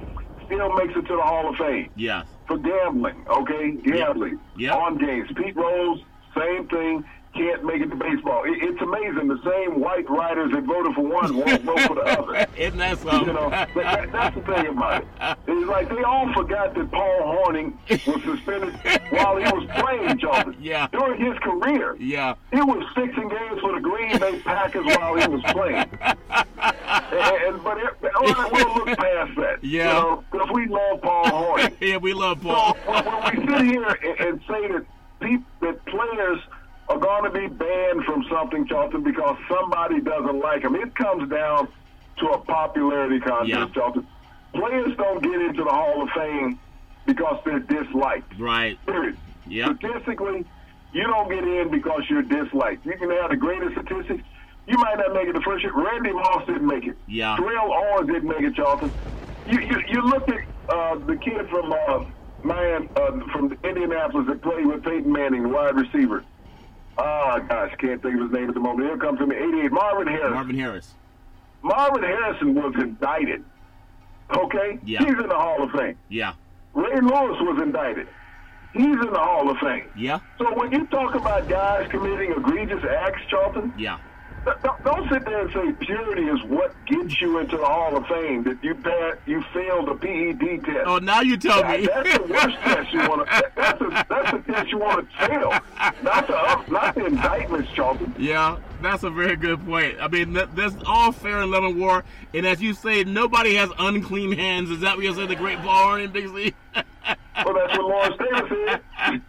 [0.46, 2.22] still makes it to the Hall of Fame Yeah.
[2.46, 3.26] for gambling.
[3.28, 4.76] Okay, gambling Yeah.
[4.76, 5.28] on games.
[5.34, 6.01] Pete Rose,
[6.36, 7.05] same thing.
[7.35, 8.43] Can't make it to baseball.
[8.45, 9.29] It, it's amazing.
[9.29, 12.47] The same white writers that voted for one won't vote for the other.
[12.57, 13.29] Isn't that something?
[13.29, 15.09] You know, that, that, that's the thing about it.
[15.47, 17.74] It's like they all forgot that Paul Hornung
[18.07, 18.74] was suspended
[19.11, 20.57] while he was playing, Charlton.
[20.68, 20.89] Yeah.
[20.91, 21.97] During his career.
[22.01, 22.35] Yeah.
[22.53, 25.76] He was fixing games for the Green Bay Packers while he was playing.
[26.59, 29.59] and, and, but it, right, we'll look past that.
[29.62, 29.87] Yeah.
[29.87, 31.72] You know, because we love Paul Horn.
[31.81, 32.74] yeah, we love So Paul.
[32.87, 34.85] when, when we sit here and, and say that
[35.20, 36.41] peop, that players
[36.89, 41.28] are going to be banned from something, Charlton, because somebody doesn't like them, it comes
[41.30, 41.68] down
[42.18, 43.66] to a popularity contest, Yeah.
[43.74, 44.07] Charlton.
[44.55, 46.59] Players don't get into the Hall of Fame
[47.07, 48.39] because they're disliked.
[48.39, 48.78] Right.
[48.86, 49.16] Period.
[49.47, 49.74] Yeah.
[49.76, 50.45] Statistically,
[50.93, 52.84] you don't get in because you're disliked.
[52.86, 54.22] You can have the greatest statistics.
[54.66, 55.72] You might not make it the first year.
[55.74, 56.97] Randy Moss didn't make it.
[57.07, 57.36] Yeah.
[57.36, 58.91] Terrell Owens didn't make it, Charlton.
[59.47, 62.05] You you, you look at uh, the kid from uh,
[62.43, 66.24] Miami, uh, from Indianapolis that played with Peyton Manning, the wide receiver.
[66.99, 68.88] Ah, gosh, can't think of his name at the moment.
[68.88, 70.32] Here comes from the 88, Marvin Harris.
[70.34, 70.94] Marvin Harris.
[71.62, 73.44] Marvin Harrison was indicted.
[74.36, 74.78] Okay?
[74.84, 74.99] Yeah.
[75.01, 75.96] He's in the Hall of Fame.
[76.09, 76.34] Yeah.
[76.74, 78.09] Ray Lewis was indicted.
[78.74, 79.86] He's in the Hall of Fame.
[79.96, 80.18] Yeah.
[80.38, 83.99] So when you talk about guys committing egregious acts, Charlton, Yeah.
[84.62, 88.07] don't, don't sit there and say purity is what gets you into the Hall of
[88.07, 88.44] Fame.
[88.44, 90.86] That you pass, you failed the PED test.
[90.86, 91.86] Oh, now you tell That- me.
[91.86, 93.51] that's the worst test you want to.
[93.57, 93.78] That's
[94.09, 95.51] that's the test you want to fail.
[96.03, 98.07] Not the uh, not the indictments, Charlton.
[98.18, 99.96] Yeah, that's a very good point.
[100.00, 102.04] I mean, that, that's all fair in love and war.
[102.34, 104.70] And as you say, nobody has unclean hands.
[104.70, 106.54] Is that what you said, the great Paul in Dixie?
[107.44, 109.22] Well, that's what Lawrence Davis said.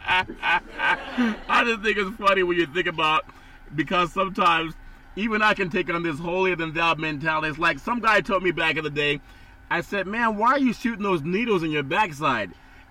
[1.48, 3.24] I just think it's funny when you think about
[3.76, 4.74] because sometimes
[5.14, 7.48] even I can take on this holier than thou mentality.
[7.48, 9.20] It's like some guy told me back in the day.
[9.70, 12.50] I said, "Man, why are you shooting those needles in your backside?"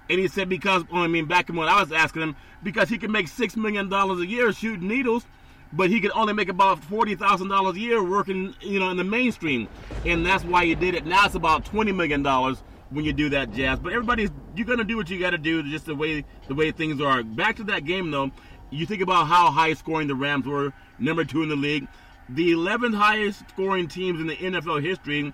[0.10, 2.88] And he said, "Because well, I mean, back in when I was asking him, because
[2.88, 5.26] he can make six million dollars a year shooting needles."
[5.72, 8.98] But he could only make about forty thousand dollars a year working, you know, in
[8.98, 9.68] the mainstream,
[10.06, 11.06] and that's why he did it.
[11.06, 13.80] Now it's about twenty million dollars when you do that, Jazz.
[13.80, 16.72] But everybody's you're gonna do what you got to do, just the way the way
[16.72, 17.24] things are.
[17.24, 18.32] Back to that game though,
[18.72, 21.88] you think about how high scoring the Rams were, number two in the league,
[22.30, 25.34] the 11th highest scoring teams in the NFL history.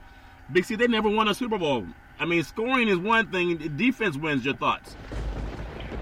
[0.52, 1.86] Big they never won a Super Bowl.
[2.20, 4.46] I mean, scoring is one thing; defense wins.
[4.46, 4.96] Your thoughts?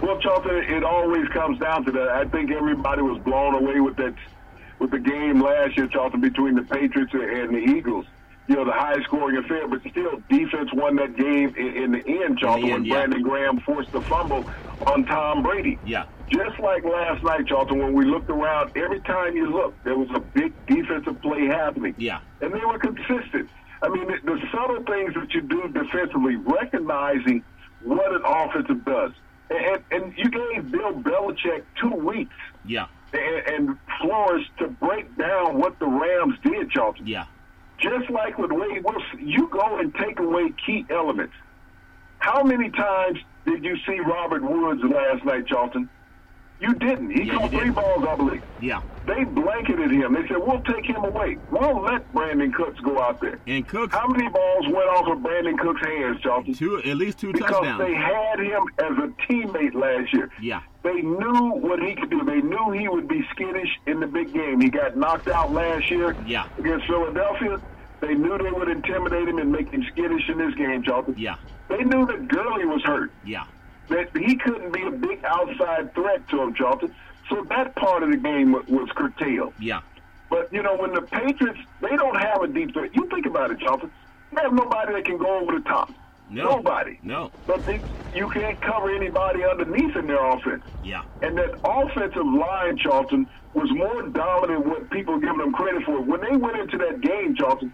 [0.01, 2.09] Well, Charlton, it always comes down to that.
[2.09, 4.13] I think everybody was blown away with that,
[4.79, 8.05] with the game last year, Charlton, between the Patriots and the Eagles.
[8.47, 12.05] You know, the high scoring affair, but still, defense won that game in, in the
[12.05, 12.93] end, Charlton, end, when yeah.
[12.95, 14.43] Brandon Graham forced the fumble
[14.85, 15.79] on Tom Brady.
[15.85, 16.03] Yeah.
[16.29, 20.09] Just like last night, Charlton, when we looked around, every time you looked, there was
[20.13, 21.95] a big defensive play happening.
[21.97, 22.19] Yeah.
[22.41, 23.49] And they were consistent.
[23.81, 27.45] I mean, the, the subtle things that you do defensively, recognizing
[27.83, 29.11] what an offensive does.
[29.53, 32.33] And, and you gave Bill Belichick two weeks
[32.65, 32.87] Yeah.
[33.13, 37.05] and, and Flores to break down what the Rams did, Charlton.
[37.07, 37.25] Yeah.
[37.79, 41.33] Just like with Wade Wilson, you go and take away key elements.
[42.19, 45.89] How many times did you see Robert Woods last night, Charlton?
[46.59, 47.09] You didn't.
[47.09, 47.73] He Yeah, caught three didn't.
[47.73, 48.41] balls, I believe.
[48.61, 48.81] Yeah.
[49.05, 50.13] They blanketed him.
[50.13, 51.37] They said, we'll take him away.
[51.51, 53.39] We'll let Brandin Cooks go out there.
[53.47, 56.53] And Cooks How many balls went off of Brandin Cook's hands, Charlton?
[56.53, 57.79] two at least two Because touchdowns.
[57.79, 60.29] they had him as a teammate last year.
[60.41, 60.61] Yeah.
[60.83, 62.23] They knew what he could do.
[62.23, 64.61] They knew he would be skittish in the big game.
[64.61, 66.45] He got knocked out last year Yeah.
[66.57, 67.59] against Philadelphia.
[67.99, 71.15] They knew they would intimidate him and make him skittish in this game, Charlton.
[71.17, 71.35] Yeah.
[71.69, 73.11] They knew that Gurley was hurt.
[73.25, 73.43] Yeah.
[73.89, 76.93] That he couldn't be a big outside threat to him, Charlton.
[77.29, 79.53] So that part of the game was curtailed.
[79.59, 79.81] Yeah.
[80.29, 82.95] But you know, when the Patriots they don't have a deep threat.
[82.95, 83.91] You think about it, Charlton.
[84.33, 85.91] They have nobody that can go over the top.
[86.29, 86.55] No.
[86.55, 86.97] Nobody.
[87.03, 87.31] No.
[87.45, 87.79] But they,
[88.15, 90.63] you can't cover anybody underneath in their offense.
[90.83, 91.03] Yeah.
[91.21, 96.01] And that offensive line, Charlton, was more dominant than what people give them credit for.
[96.01, 97.71] When they went into that game, Charlton,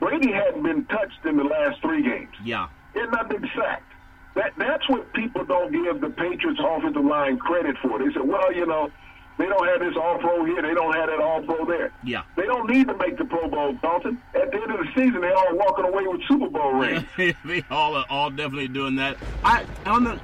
[0.00, 2.34] Brady hadn't been touched in the last three games.
[2.44, 2.68] Yeah.
[2.92, 3.90] He had not been sacked.
[4.36, 7.98] That that's what people don't give the Patriots offensive line credit for.
[7.98, 8.90] They say, well, you know,
[9.38, 11.90] they don't have this all pro here, they don't have that all pro there.
[12.04, 12.22] Yeah.
[12.36, 14.20] They don't need to make the Pro Bowl, Dalton.
[14.34, 17.04] At the end of the season, they're all walking away with Super Bowl rings.
[17.44, 19.16] they all are all definitely doing that.
[19.42, 20.20] I on the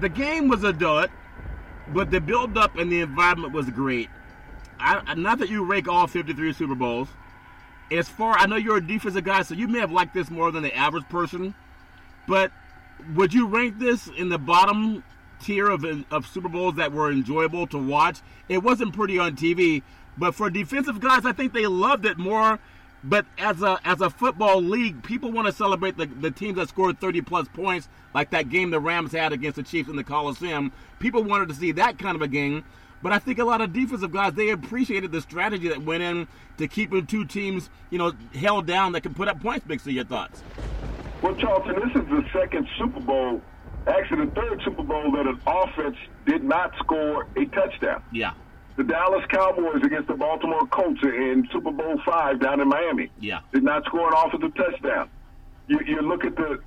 [0.00, 1.10] the game was a dud,
[1.88, 4.08] but the build up and the environment was great.
[4.80, 7.08] I, not that you rake all 53 Super Bowls.
[7.90, 10.50] As far I know you're a defensive guy, so you may have liked this more
[10.50, 11.54] than the average person.
[12.26, 12.50] But
[13.14, 15.04] would you rank this in the bottom
[15.40, 18.20] tier of of Super Bowls that were enjoyable to watch?
[18.48, 19.82] It wasn't pretty on TV,
[20.16, 22.58] but for defensive guys, I think they loved it more.
[23.02, 26.70] But as a as a football league, people want to celebrate the, the teams that
[26.70, 30.04] scored 30 plus points, like that game the Rams had against the Chiefs in the
[30.04, 30.72] Coliseum.
[31.00, 32.64] People wanted to see that kind of a game.
[33.04, 36.26] But I think a lot of defensive guys they appreciated the strategy that went in
[36.56, 39.66] to keeping two teams, you know, held down that can put up points.
[39.66, 40.42] Big C, your thoughts?
[41.20, 43.42] Well, Charlton, this is the second Super Bowl
[43.86, 45.96] actually the third Super Bowl that an offense
[46.26, 48.02] did not score a touchdown.
[48.10, 48.32] Yeah.
[48.76, 53.10] The Dallas Cowboys against the Baltimore Colts in Super Bowl five down in Miami.
[53.20, 53.40] Yeah.
[53.52, 55.10] Did not score an offensive touchdown.
[55.68, 56.60] You, you look at the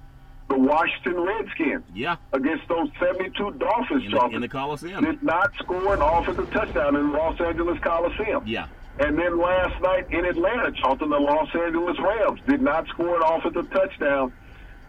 [0.50, 2.16] the Washington Redskins Yeah.
[2.34, 5.04] against those 72 Dolphins, In the, in the Coliseum.
[5.04, 8.44] did not score an offensive touchdown in the Los Angeles Coliseum.
[8.46, 8.68] Yeah.
[9.00, 13.22] And then last night in Atlanta, Charlton, the Los Angeles Rams did not score an
[13.24, 14.32] offensive touchdown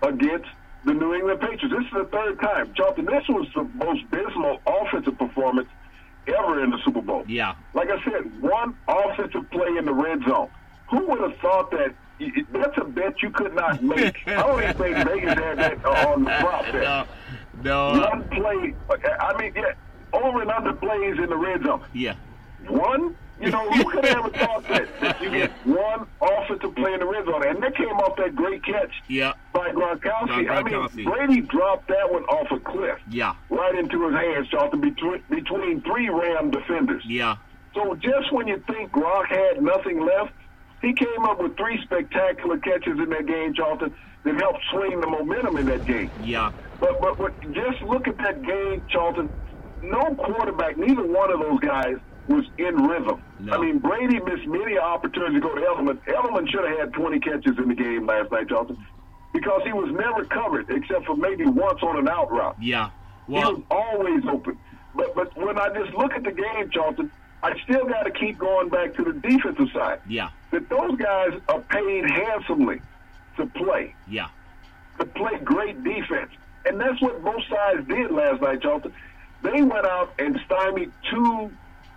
[0.03, 0.47] against
[0.85, 1.65] the New England Patriots.
[1.71, 2.73] This is the third time.
[2.75, 5.69] Charlton, this was the most dismal offensive performance
[6.29, 7.25] ever in the Super Bowl.
[7.27, 7.55] Yeah.
[7.75, 10.49] Like I said, one offensive play in the red zone.
[10.91, 11.95] Who would have thought that?
[12.53, 14.17] That's a bet you could not make.
[14.27, 17.09] I don't even think Vegas had that uh, on the prop bet.
[17.63, 17.95] No.
[17.95, 18.01] No.
[18.09, 18.75] One play,
[19.21, 19.73] I mean, yeah,
[20.13, 21.85] over and under plays in the red zone.
[21.93, 22.15] Yeah.
[22.69, 26.93] One, you know, who could have ever thought that, that you get one offensive play
[26.95, 27.47] in the red zone?
[27.47, 29.33] And that came off that great catch Yeah.
[29.53, 30.49] by Gronkowski.
[30.51, 32.99] I mean, Brady dropped that one off a cliff.
[33.11, 33.35] Yeah.
[33.51, 37.03] Right into his hands, Charlton, between, between three Ram defenders.
[37.07, 37.37] Yeah.
[37.75, 40.33] So just when you think Gronk had nothing left,
[40.83, 45.07] he came up with three spectacular catches in that game, Charlton, that helped swing the
[45.07, 46.11] momentum in that game.
[46.23, 46.53] Yeah.
[46.81, 49.29] But, but but just look at that game, Charlton.
[49.83, 51.97] No quarterback, neither one of those guys
[52.29, 53.23] was in rhythm.
[53.41, 53.55] No.
[53.55, 55.99] I mean, Brady missed many opportunities to go to Edelman.
[56.07, 58.77] Edelman should have had 20 catches in the game last night, Charlton,
[59.33, 62.57] because he was never covered except for maybe once on an out route.
[62.61, 62.91] Yeah.
[63.27, 64.59] He was always open.
[64.95, 67.11] But but when I just look at the game, Charlton,
[67.43, 70.01] I still got to keep going back to the defensive side.
[70.09, 70.31] yeah.
[70.51, 72.81] That those guys are paid handsomely
[73.37, 74.29] to play Yeah.
[74.99, 76.31] to play great defense.
[76.67, 78.93] And that's what both sides did last night, Charlton.
[79.43, 81.51] They went out and stymied two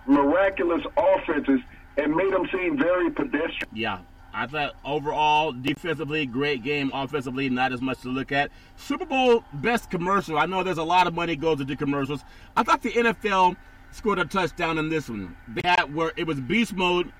[0.06, 1.60] miraculous offenses
[1.96, 3.68] and made them seem very pedestrian.
[3.72, 3.98] Yeah.
[4.34, 6.90] I thought overall, defensively, great game.
[6.94, 8.50] Offensively, not as much to look at.
[8.76, 10.38] Super Bowl best commercial.
[10.38, 12.24] I know there's a lot of money goes into commercials.
[12.56, 13.56] I thought the NFL
[13.90, 15.36] scored a touchdown in this one.
[15.48, 17.12] They had where it was beast mode.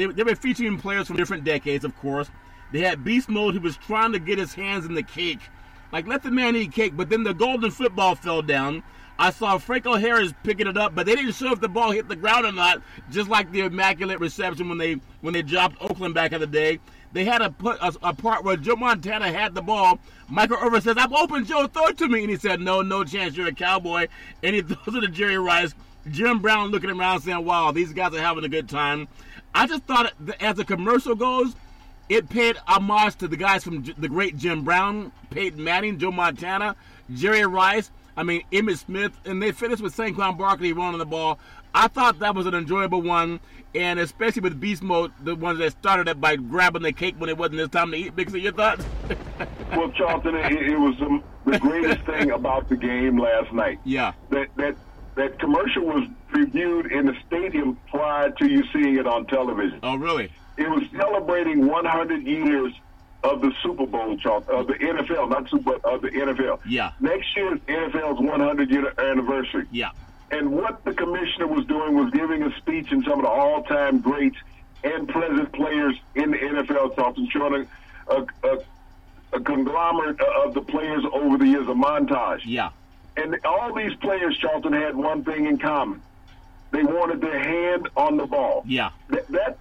[0.00, 2.30] They, they were featuring players from different decades, of course.
[2.72, 5.40] They had beast mode who was trying to get his hands in the cake.
[5.92, 6.96] Like, let the man eat cake.
[6.96, 8.82] But then the golden football fell down.
[9.18, 12.08] I saw Franco Harris picking it up, but they didn't show if the ball hit
[12.08, 12.80] the ground or not.
[13.10, 16.78] Just like the immaculate reception when they when they dropped Oakland back in the day,
[17.12, 19.98] they had a put a, a part where Joe Montana had the ball.
[20.30, 21.66] Michael Irvin says, "I'm open, Joe.
[21.66, 23.36] Throw it to me," and he said, "No, no chance.
[23.36, 24.08] You're a cowboy."
[24.42, 25.74] And he throws it to Jerry Rice.
[26.08, 29.06] Jim Brown looking around saying, "Wow, these guys are having a good time."
[29.54, 31.54] I just thought, as the commercial goes,
[32.08, 36.10] it paid homage to the guys from J- the great Jim Brown, Peyton Manning, Joe
[36.12, 36.76] Montana,
[37.14, 37.90] Jerry Rice.
[38.16, 41.38] I mean, Emmitt Smith, and they finished with Saint Saquon Barkley running the ball.
[41.74, 43.38] I thought that was an enjoyable one,
[43.74, 47.30] and especially with Beast Mode, the ones that started it by grabbing the cake when
[47.30, 48.16] it wasn't his time to eat.
[48.16, 48.84] Bixie, your thoughts?
[49.70, 51.22] Well, Charlton, it, it was the,
[51.52, 53.78] the greatest thing about the game last night.
[53.84, 54.74] yeah, That that
[55.20, 59.78] that commercial was previewed in the stadium prior to you seeing it on television.
[59.82, 60.32] Oh, really?
[60.56, 62.72] It was celebrating 100 years
[63.22, 66.60] of the Super Bowl, of the NFL, not Super, of the NFL.
[66.66, 66.92] Yeah.
[67.00, 69.66] Next year is NFL's 100 year anniversary.
[69.70, 69.90] Yeah,
[70.30, 74.00] And what the commissioner was doing was giving a speech in some of the all-time
[74.00, 74.36] greats
[74.84, 77.66] and present players in the NFL, Charlton, showing
[78.08, 78.58] a, a, a,
[79.34, 82.40] a conglomerate of the players over the years, a montage.
[82.46, 82.70] yeah,
[83.20, 86.02] And all these players, Charlton, had one thing in common.
[86.70, 88.62] They wanted their hand on the ball.
[88.66, 89.58] yeah, That, that,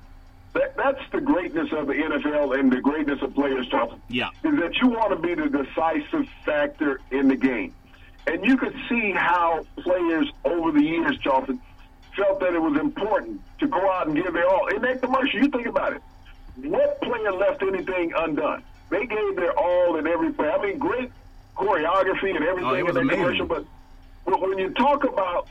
[0.53, 4.01] that that's the greatness of the NFL and the greatness of players, Charlton.
[4.09, 4.29] Yeah.
[4.43, 7.73] Is that you want to be the decisive factor in the game.
[8.27, 11.59] And you could see how players over the years, Charlton,
[12.15, 14.67] felt that it was important to go out and give their all.
[14.67, 16.01] In that commercial, you think about it.
[16.57, 18.63] What player left anything undone?
[18.89, 20.49] They gave their all in every play.
[20.49, 21.11] I mean, great
[21.59, 23.23] choreography and everything Oh, it was in that amazing.
[23.23, 23.65] commercial, but
[24.25, 25.47] but when you talk about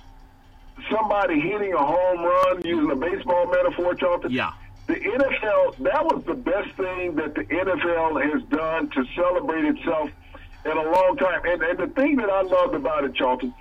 [0.91, 4.53] somebody hitting a home run using a baseball metaphor, Charlton, yeah,
[4.87, 10.11] the NFL, that was the best thing that the NFL has done to celebrate itself
[10.65, 11.41] in a long time.
[11.45, 13.53] And, and the thing that I loved about it, Charlton,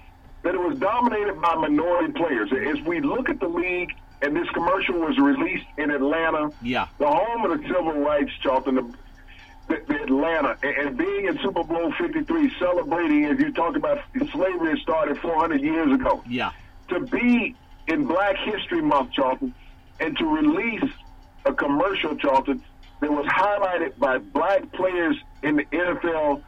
[0.43, 2.49] that it was dominated by minority players.
[2.53, 6.87] As we look at the league, and this commercial was released in Atlanta, Yeah.
[6.99, 8.93] the home of the civil rights, Charlton, the,
[9.68, 13.99] the, the Atlanta, and, and being in Super Bowl 53, celebrating, as you talk about,
[14.32, 16.24] slavery started 400 years ago.
[16.28, 16.51] Yeah,
[16.89, 17.55] to be
[17.88, 19.53] in Black History Month, Charlton,
[19.99, 20.89] and to release
[21.45, 22.63] a commercial, Charlton,
[23.01, 26.41] that was highlighted by black players in the NFL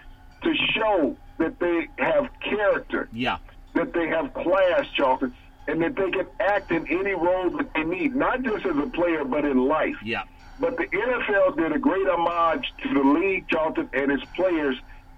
[0.44, 3.38] to show that they have character, yeah,
[3.74, 5.34] that they have class, Charlton,
[5.68, 8.88] and that they can act in any role that they need, not just as a
[8.88, 9.96] player, but in life.
[10.04, 10.24] yeah,
[10.60, 14.76] But the NFL did a great homage to the league, Charlton, and its players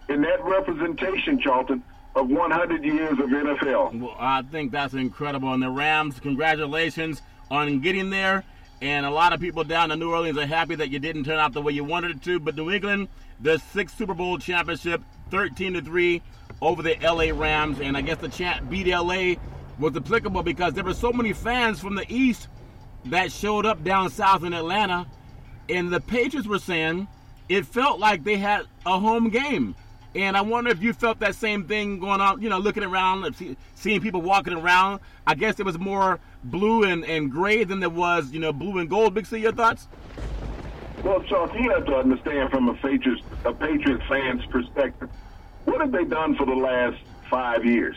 [0.08, 1.84] in that representation, Charlton,
[2.16, 4.00] of 100 years of NFL.
[4.00, 5.54] Well, I think that's incredible.
[5.54, 8.44] And the Rams, congratulations on getting there.
[8.82, 11.39] And a lot of people down in New Orleans are happy that you didn't turn
[11.39, 12.39] out the way you wanted it to.
[12.39, 13.08] But New England,
[13.39, 16.22] the sixth Super Bowl championship, 13 to 3
[16.62, 17.80] over the LA Rams.
[17.80, 19.36] And I guess the champ beat LA
[19.80, 22.48] was applicable because there were so many fans from the East
[23.06, 25.08] that showed up down south in Atlanta.
[25.72, 27.07] And the Patriots were saying
[27.47, 29.76] it felt like they had a home game.
[30.13, 33.34] And I wonder if you felt that same thing going on, you know, looking around,
[33.76, 34.99] seeing people walking around.
[35.26, 38.80] I guess it was more blue and, and gray than there was, you know, blue
[38.80, 39.13] and gold.
[39.13, 39.88] Big C, your thoughts?
[41.03, 45.09] Well, Chuck, you have to understand from a Patriots, a Patriots fan's perspective,
[45.63, 46.97] what have they done for the last
[47.30, 47.95] five years?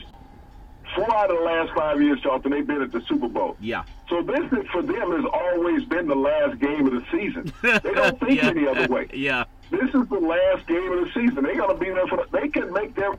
[0.94, 3.56] Four out of the last five years, Charlton, they've been at the Super Bowl.
[3.60, 3.84] Yeah.
[4.08, 7.52] So this is, for them has always been the last game of the season.
[7.62, 8.48] They don't think yeah.
[8.48, 9.08] any other way.
[9.14, 9.44] yeah.
[9.70, 11.42] This is the last game of the season.
[11.42, 12.16] They're going to be there for.
[12.18, 13.14] The, they can make their.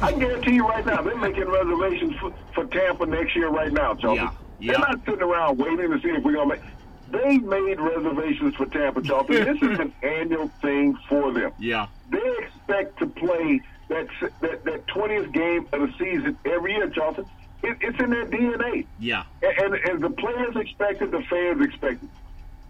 [0.00, 3.94] I guarantee you right now, they're making reservations for, for Tampa next year right now,
[3.94, 4.24] Charlton.
[4.24, 4.32] Yeah.
[4.60, 4.72] Yeah.
[4.72, 6.64] They're not sitting around waiting to see if we're going to make.
[7.10, 9.44] They made reservations for Tampa, Charlton.
[9.44, 11.52] this is an annual thing for them.
[11.58, 11.88] Yeah.
[12.10, 14.06] They expect to play that
[14.40, 17.26] that that twentieth game of the season every year, Charlton.
[17.62, 18.86] It, it's in their DNA.
[18.98, 19.24] Yeah.
[19.42, 22.08] And, and, and the players expect it, the fans expect it.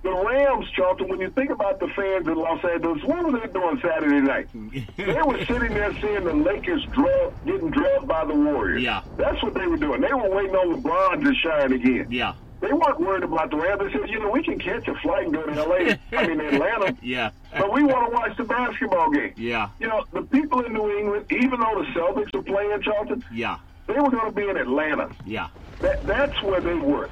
[0.03, 3.47] The Rams, Charlton, when you think about the fans in Los Angeles, what were they
[3.53, 4.49] doing Saturday night?
[4.97, 8.83] they were sitting there seeing the Lakers drug, getting drugged by the Warriors.
[8.83, 9.03] Yeah.
[9.19, 10.01] That's what they were doing.
[10.01, 12.07] They were waiting on LeBron to shine again.
[12.09, 12.33] Yeah.
[12.63, 13.81] They weren't worried about the Rams.
[13.81, 16.41] They said, you know, we can catch a flight and go to L.A., I mean,
[16.41, 16.97] Atlanta.
[17.03, 17.31] Yeah.
[17.53, 19.35] But we want to watch the basketball game.
[19.37, 19.69] Yeah.
[19.81, 23.59] You know, the people in New England, even though the Celtics are playing, Charlton, Yeah.
[23.93, 25.09] They were going to be in Atlanta.
[25.25, 25.49] Yeah.
[25.81, 27.11] That, that's where they were.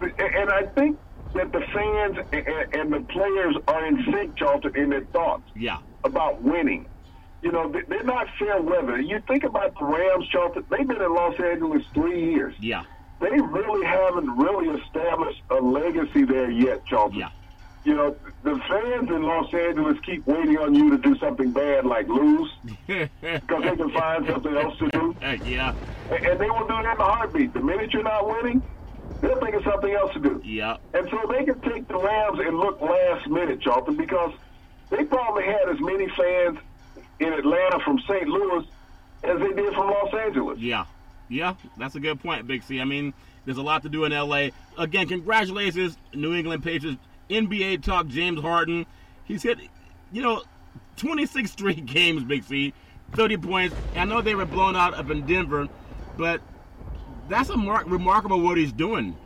[0.00, 0.98] And I think
[1.34, 5.78] that the fans and, and the players are in sync, Charlton, in their thoughts Yeah.
[6.04, 6.86] about winning.
[7.42, 9.00] You know, they- they're not fair weather.
[9.00, 12.54] You think about the Rams, Charlton, they've been in Los Angeles three years.
[12.58, 12.82] Yeah.
[13.20, 17.20] They really haven't really established a legacy there yet, Charlton.
[17.20, 17.28] Yeah.
[17.84, 21.86] You know, the fans in Los Angeles keep waiting on you to do something bad
[21.86, 22.52] like lose
[22.86, 23.08] because
[23.62, 25.16] they can find something else to do.
[25.44, 25.74] yeah.
[26.10, 27.54] And, and they will do it in a heartbeat.
[27.54, 28.62] The minute you're not winning,
[29.22, 30.42] they'll think of something else to do.
[30.44, 30.76] Yeah.
[30.92, 34.32] And so they can take the Rams and look last minute, Charlton, because
[34.90, 36.58] they probably had as many fans
[37.18, 38.28] in Atlanta from St.
[38.28, 38.66] Louis
[39.22, 40.58] as they did from Los Angeles.
[40.58, 40.84] Yeah.
[41.30, 42.80] Yeah, that's a good point, Big C.
[42.80, 43.14] I mean,
[43.44, 44.48] there's a lot to do in LA.
[44.76, 46.98] Again, congratulations, New England Patriots.
[47.30, 48.86] NBA talk, James Harden.
[49.24, 49.58] He's hit,
[50.12, 50.42] you know,
[50.96, 52.74] 26 straight games, Big C,
[53.12, 53.76] 30 points.
[53.96, 55.68] I know they were blown out up in Denver,
[56.16, 56.40] but
[57.28, 59.16] that's a mar- remarkable what he's doing.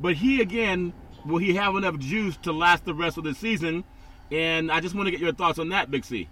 [0.00, 0.92] But he, again,
[1.24, 3.84] will he have enough juice to last the rest of the season?
[4.30, 6.28] And I just want to get your thoughts on that, Big C.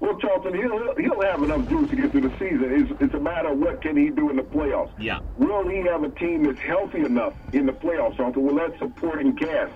[0.00, 2.66] Well, Charlton, he'll, he'll have enough juice to get through the season.
[2.70, 4.92] It's, it's a matter of what can he do in the playoffs.
[4.98, 5.18] Yeah.
[5.38, 8.44] Will he have a team that's healthy enough in the playoffs, Charlton?
[8.44, 9.72] Will that supporting cast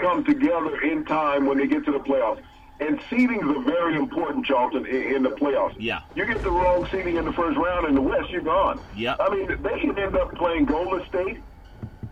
[0.00, 2.42] come together in time when they get to the playoffs?
[2.80, 5.74] And seeding is a very important, Charlton, in, in the playoffs.
[5.78, 6.00] Yeah.
[6.14, 8.80] You get the wrong seeding in the first round in the West, you're gone.
[8.96, 9.16] Yeah.
[9.20, 11.40] I mean, they can end up playing Golden State,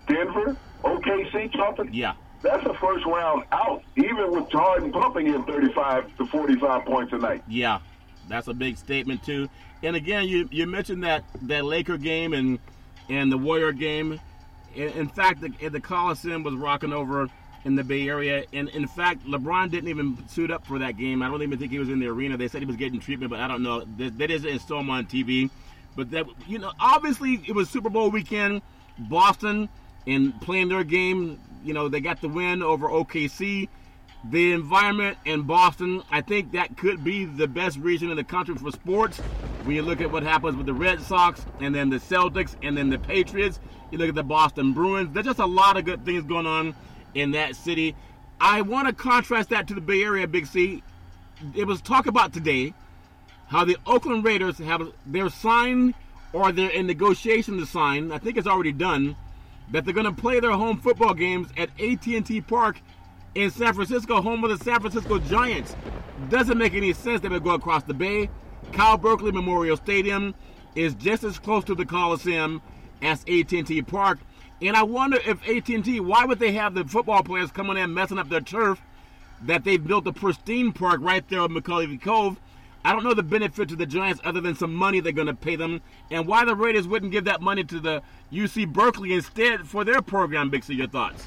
[0.06, 1.90] Denver, OKC, Charlton.
[1.92, 2.12] Yeah.
[2.42, 7.18] That's a first round out, even with Harden pumping in 35 to 45 points a
[7.18, 7.42] night.
[7.48, 7.80] Yeah,
[8.28, 9.48] that's a big statement too.
[9.82, 12.60] And again, you you mentioned that that Laker game and
[13.08, 14.20] and the Warrior game.
[14.74, 17.28] In, in fact, the, the Coliseum was rocking over
[17.68, 18.44] in the Bay Area.
[18.52, 21.22] And in fact, LeBron didn't even suit up for that game.
[21.22, 22.36] I don't even think he was in the arena.
[22.36, 23.84] They said he was getting treatment, but I don't know.
[23.98, 25.50] That, isn't still on TV.
[25.94, 28.62] But that you know, obviously it was Super Bowl weekend.
[28.98, 29.68] Boston
[30.06, 31.38] and playing their game.
[31.62, 33.68] You know, they got the win over OKC
[34.24, 38.54] the environment in Boston, I think that could be the best region in the country
[38.56, 39.18] for sports.
[39.62, 42.76] When you look at what happens with the Red Sox and then the Celtics and
[42.76, 43.60] then the Patriots,
[43.90, 45.12] you look at the Boston Bruins.
[45.12, 46.74] There's just a lot of good things going on
[47.14, 47.94] in that city.
[48.40, 50.82] I want to contrast that to the Bay Area, Big C.
[51.54, 52.74] It was talk about today
[53.48, 55.94] how the Oakland Raiders have their sign
[56.32, 58.12] or they're in negotiation to sign.
[58.12, 59.16] I think it's already done
[59.70, 62.80] that they're going to play their home football games at AT&T Park
[63.34, 65.76] in San Francisco, home of the San Francisco Giants.
[66.28, 68.28] Doesn't make any sense they would go across the bay.
[68.72, 70.34] Kyle Berkeley Memorial Stadium
[70.74, 72.60] is just as close to the Coliseum
[73.02, 74.18] as AT&T Park.
[74.60, 78.18] And I wonder if AT&T, why would they have the football players coming in messing
[78.18, 78.80] up their turf
[79.42, 82.40] that they've built a pristine park right there on McCovey Cove?
[82.84, 85.34] I don't know the benefit to the Giants other than some money they're going to
[85.34, 85.80] pay them,
[86.10, 88.02] and why the Raiders wouldn't give that money to the
[88.32, 90.48] UC Berkeley instead for their program.
[90.48, 91.26] Big C, your thoughts?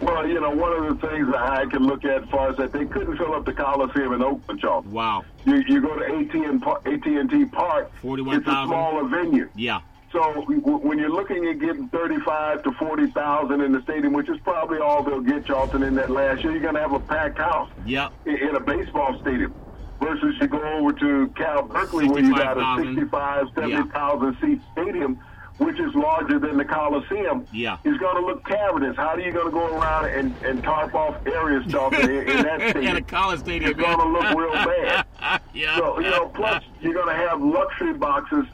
[0.00, 2.56] Well, you know, one of the things that I can look at as far as
[2.56, 4.84] that they couldn't fill up the Coliseum in Oakland, Charles.
[4.86, 5.24] Wow.
[5.44, 8.40] You, you go to AT&T Park, 41,000.
[8.40, 9.48] it's a smaller venue.
[9.54, 9.80] Yeah.
[10.12, 14.78] So when you're looking at getting 35 to 40,000 in the stadium, which is probably
[14.78, 17.70] all they'll get, Charlton, in that last year, you're going to have a packed house
[17.86, 18.12] Yep.
[18.26, 19.54] in, a baseball stadium.
[20.00, 25.18] Versus you go over to Cal Berkeley where you got a 65, 70,000 seat stadium,
[25.58, 27.46] which is larger than the Coliseum.
[27.52, 27.78] Yeah.
[27.84, 28.96] It's going to look cavernous.
[28.96, 32.42] How are you going to go around and, and tarp off areas, Charlton, in, in
[32.42, 32.96] that stadium?
[32.96, 33.70] In a college stadium.
[33.70, 35.06] It's going to look real bad.
[35.54, 35.76] yeah.
[35.78, 38.44] So you know, plus you're going to have luxury boxes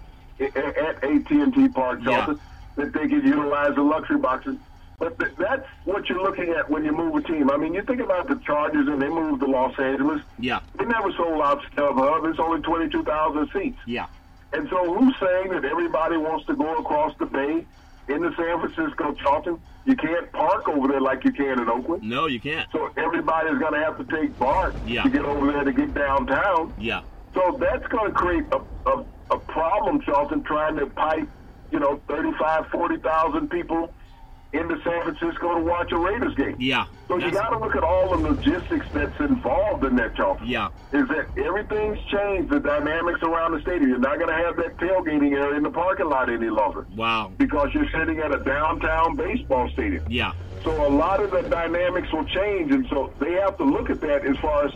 [0.40, 2.40] at AT&T Park, Charlton,
[2.76, 4.56] that they can utilize the luxury boxes.
[4.98, 7.50] But th- that's what you're looking at when you move a team.
[7.50, 10.22] I mean, you think about the Chargers and they moved to Los Angeles.
[10.38, 10.60] Yeah.
[10.76, 12.28] They never sold out of StubHub.
[12.30, 13.78] It's only 22,000 seats.
[13.86, 14.06] Yeah.
[14.52, 17.64] And so who's saying that everybody wants to go across the bay
[18.08, 19.60] into San Francisco, Charlton?
[19.84, 22.02] You can't park over there like you can in Oakland.
[22.02, 22.68] No, you can't.
[22.72, 25.02] So everybody's going to have to take BART Yeah.
[25.04, 26.74] to get over there to get downtown.
[26.78, 27.02] Yeah.
[27.34, 31.28] So that's going to create a, a, a problem, Charlton, trying to pipe,
[31.70, 33.92] you know, 35, 40,000 people
[34.54, 36.56] into San Francisco to watch a Raiders game.
[36.58, 36.86] Yeah.
[37.06, 40.46] So you got to look at all the logistics that's involved in that, Charlton.
[40.46, 40.68] Yeah.
[40.92, 43.90] Is that everything's changed, the dynamics around the stadium.
[43.90, 47.30] You're not going to have that tailgating area in the parking lot any longer Wow.
[47.36, 50.06] because you're sitting at a downtown baseball stadium.
[50.08, 50.32] Yeah.
[50.64, 54.00] So a lot of the dynamics will change, and so they have to look at
[54.00, 54.72] that as far as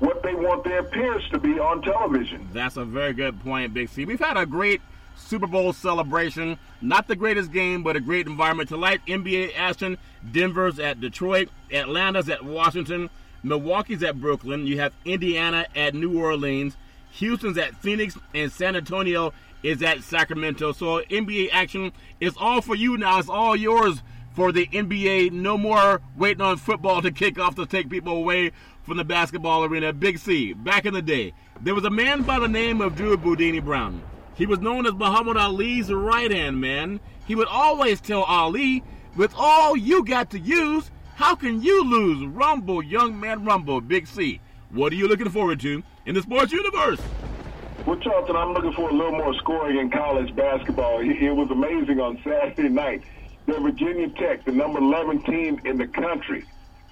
[0.00, 2.48] what they want their appearance to be on television.
[2.52, 4.04] That's a very good point, Big C.
[4.04, 4.80] We've had a great
[5.14, 6.58] Super Bowl celebration.
[6.80, 9.00] Not the greatest game, but a great environment to tonight.
[9.06, 9.98] NBA action.
[10.32, 11.48] Denver's at Detroit.
[11.72, 13.10] Atlanta's at Washington.
[13.42, 14.66] Milwaukee's at Brooklyn.
[14.66, 16.76] You have Indiana at New Orleans.
[17.12, 18.18] Houston's at Phoenix.
[18.34, 19.32] And San Antonio
[19.62, 20.72] is at Sacramento.
[20.72, 23.18] So NBA action is all for you now.
[23.18, 25.32] It's all yours for the NBA.
[25.32, 28.52] No more waiting on football to kick off to take people away
[28.84, 29.92] from the basketball arena.
[29.92, 33.16] Big C, back in the day, there was a man by the name of Drew
[33.16, 34.02] Bundini Brown.
[34.34, 37.00] He was known as Muhammad Ali's right hand man.
[37.26, 38.82] He would always tell Ali,
[39.16, 42.26] with all you got to use, how can you lose?
[42.26, 44.40] Rumble, young man, rumble, Big C.
[44.70, 47.00] What are you looking forward to in the sports universe?
[47.86, 51.00] Well, Charlton, I'm looking for a little more scoring in college basketball.
[51.00, 53.02] It it was amazing on Saturday night
[53.46, 56.44] The Virginia Tech, the number 11 team in the country,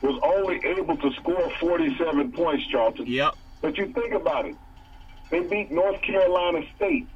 [0.02, 3.06] was only able to score 47 points, Charlton.
[3.06, 3.34] Yep.
[3.60, 4.54] But you think about it.
[5.30, 7.06] They beat North Carolina State,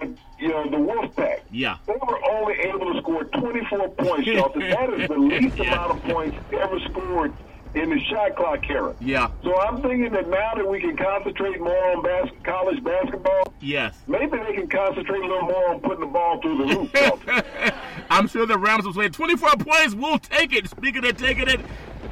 [0.00, 1.40] the- you know, the Wolfpack.
[1.50, 1.76] Yeah.
[1.86, 4.60] They were only able to score 24 points, Charlton.
[4.70, 5.72] That is the least Yeah.
[5.74, 7.32] amount of points ever scored
[7.74, 8.94] in the shot clock era.
[9.00, 9.30] Yeah.
[9.42, 13.94] So I'm thinking that now that we can concentrate more on bas- college basketball, Yes.
[14.08, 16.92] maybe they can concentrate a little more on putting the ball through the roof.
[16.92, 17.42] Charlton.
[18.10, 19.94] I'm sure the Rams will say 24 points.
[19.94, 20.68] We'll take it.
[20.68, 21.60] Speaking of taking it,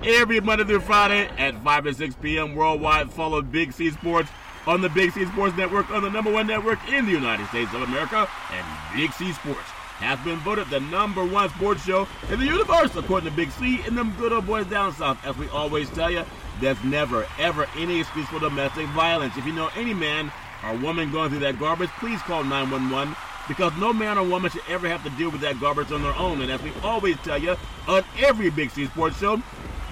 [0.04, 2.54] every Monday through Friday at 5 and 6 p.m.
[2.54, 3.10] worldwide.
[3.10, 4.30] Follow Big C Sports
[4.66, 7.72] on the Big C Sports Network on the number one network in the United States
[7.74, 8.28] of America.
[8.52, 12.94] And Big C Sports has been voted the number one sports show in the universe,
[12.96, 15.24] according to Big C and them good old boys down south.
[15.26, 16.24] As we always tell you,
[16.60, 19.36] there's never, ever any excuse for domestic violence.
[19.36, 20.32] If you know any man
[20.64, 23.14] or woman going through that garbage, please call 911
[23.48, 26.14] because no man or woman should ever have to deal with that garbage on their
[26.14, 26.40] own.
[26.40, 27.56] And as we always tell you
[27.88, 29.42] on every Big C Sports show,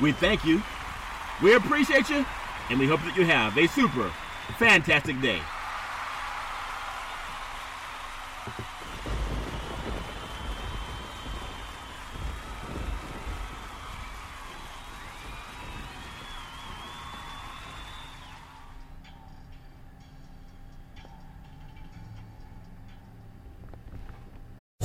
[0.01, 0.62] we thank you,
[1.42, 2.24] we appreciate you,
[2.70, 4.11] and we hope that you have a super
[4.59, 5.40] fantastic day.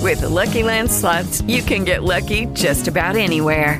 [0.03, 3.80] With the Lucky Land slots, you can get lucky just about anywhere.